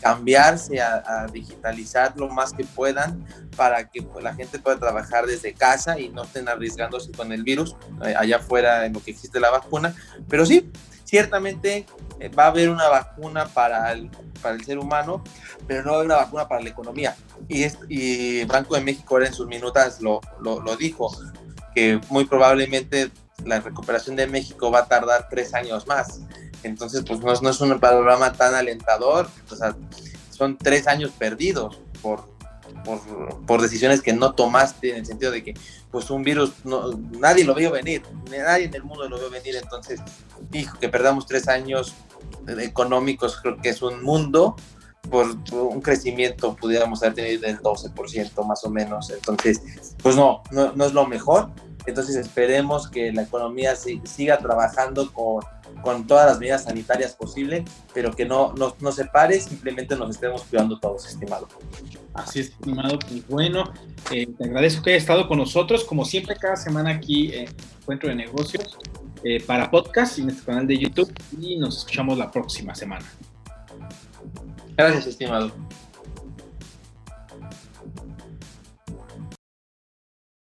cambiarse 0.00 0.80
a, 0.80 1.26
digitalizar 1.32 2.14
lo 2.16 2.28
más 2.28 2.52
que 2.52 2.64
puedan 2.64 3.24
para 3.56 3.88
que 3.88 4.02
pues, 4.02 4.22
la 4.22 4.34
gente 4.34 4.58
pueda 4.58 4.78
trabajar 4.78 5.26
desde 5.26 5.54
casa 5.54 5.98
y 5.98 6.10
no 6.10 6.24
estén 6.24 6.48
arriesgándose 6.48 7.12
con 7.12 7.32
el 7.32 7.42
virus 7.42 7.74
eh, 8.04 8.14
allá 8.16 8.36
afuera 8.36 8.84
en 8.84 8.92
lo 8.92 9.02
que 9.02 9.12
existe 9.12 9.40
la 9.40 9.50
vacuna. 9.50 9.94
Pero 10.28 10.44
sí, 10.44 10.70
ciertamente 11.14 11.86
eh, 12.18 12.28
va 12.28 12.46
a 12.46 12.48
haber 12.48 12.70
una 12.70 12.88
vacuna 12.88 13.46
para 13.46 13.92
el, 13.92 14.10
para 14.42 14.56
el 14.56 14.64
ser 14.64 14.80
humano, 14.80 15.22
pero 15.64 15.84
no 15.84 15.90
va 15.90 15.94
a 15.94 15.98
haber 16.00 16.06
una 16.06 16.16
vacuna 16.16 16.48
para 16.48 16.60
la 16.60 16.70
economía. 16.70 17.14
Y, 17.48 17.66
y 17.88 18.44
Banco 18.46 18.74
de 18.74 18.80
México 18.80 19.20
en 19.20 19.32
sus 19.32 19.46
minutas 19.46 20.00
lo, 20.00 20.20
lo, 20.40 20.76
dijo, 20.76 21.16
que 21.72 22.00
muy 22.08 22.24
probablemente 22.24 23.12
la 23.44 23.60
recuperación 23.60 24.16
de 24.16 24.26
México 24.26 24.72
va 24.72 24.80
a 24.80 24.86
tardar 24.86 25.28
tres 25.30 25.54
años 25.54 25.86
más. 25.86 26.20
Entonces, 26.64 27.04
pues 27.06 27.20
no, 27.20 27.48
es 27.48 27.60
un 27.60 27.78
panorama 27.78 28.32
tan 28.32 28.56
alentador. 28.56 29.28
Son 30.30 30.58
tres 30.58 30.88
años 30.88 31.12
perdidos 31.16 31.78
por, 32.02 32.28
por, 32.84 33.46
por, 33.46 33.62
decisiones 33.62 34.02
que 34.02 34.12
no 34.12 34.34
tomaste 34.34 34.90
en 34.90 34.96
el 34.96 35.06
sentido 35.06 35.30
de 35.30 35.44
que 35.44 35.54
pues 35.92 36.10
un 36.10 36.24
virus 36.24 36.54
nadie 36.64 37.44
lo 37.44 37.54
vio 37.54 37.70
venir, 37.70 38.02
nadie 38.28 38.64
en 38.64 38.74
el 38.74 38.82
mundo 38.82 39.08
lo 39.08 39.16
vio 39.16 39.30
venir, 39.30 39.54
entonces 39.54 40.00
hijo, 40.52 40.78
que 40.78 40.88
perdamos 40.88 41.26
tres 41.26 41.48
años 41.48 41.94
económicos 42.58 43.38
creo 43.40 43.56
que 43.58 43.70
es 43.70 43.82
un 43.82 44.02
mundo 44.02 44.56
por 45.10 45.26
un 45.52 45.80
crecimiento 45.80 46.56
pudiéramos 46.56 47.02
haber 47.02 47.14
tenido 47.14 47.40
del 47.42 47.58
12% 47.58 48.46
más 48.46 48.64
o 48.64 48.70
menos, 48.70 49.10
entonces 49.10 49.60
pues 50.02 50.16
no, 50.16 50.42
no, 50.50 50.72
no 50.72 50.84
es 50.84 50.92
lo 50.92 51.06
mejor, 51.06 51.50
entonces 51.86 52.16
esperemos 52.16 52.88
que 52.88 53.12
la 53.12 53.22
economía 53.22 53.74
siga 53.76 54.38
trabajando 54.38 55.12
con, 55.12 55.44
con, 55.82 56.06
todas 56.06 56.26
las 56.26 56.38
medidas 56.38 56.64
sanitarias 56.64 57.12
posibles, 57.14 57.64
pero 57.92 58.12
que 58.12 58.24
no, 58.24 58.54
no, 58.54 58.92
se 58.92 59.04
pare, 59.04 59.38
simplemente 59.38 59.94
nos 59.94 60.10
estemos 60.10 60.42
cuidando 60.44 60.78
todos, 60.78 61.06
estimado. 61.06 61.46
Así 62.14 62.40
es, 62.40 62.46
estimado. 62.48 62.98
Pues 62.98 63.28
bueno, 63.28 63.70
eh, 64.10 64.26
te 64.26 64.44
agradezco 64.44 64.82
que 64.82 64.90
hayas 64.90 65.02
estado 65.02 65.28
con 65.28 65.38
nosotros, 65.38 65.84
como 65.84 66.06
siempre, 66.06 66.36
cada 66.36 66.56
semana 66.56 66.90
aquí 66.90 67.34
en 67.34 67.48
Encuentro 67.82 68.08
de 68.08 68.14
Negocios 68.14 68.78
eh, 69.24 69.42
para 69.44 69.70
podcast 69.70 70.18
en 70.18 70.26
nuestro 70.26 70.46
canal 70.46 70.66
de 70.66 70.78
YouTube 70.78 71.10
y 71.40 71.56
nos 71.56 71.78
escuchamos 71.78 72.18
la 72.18 72.30
próxima 72.30 72.74
semana. 72.74 73.06
Gracias, 74.76 75.06
estimado. 75.06 75.50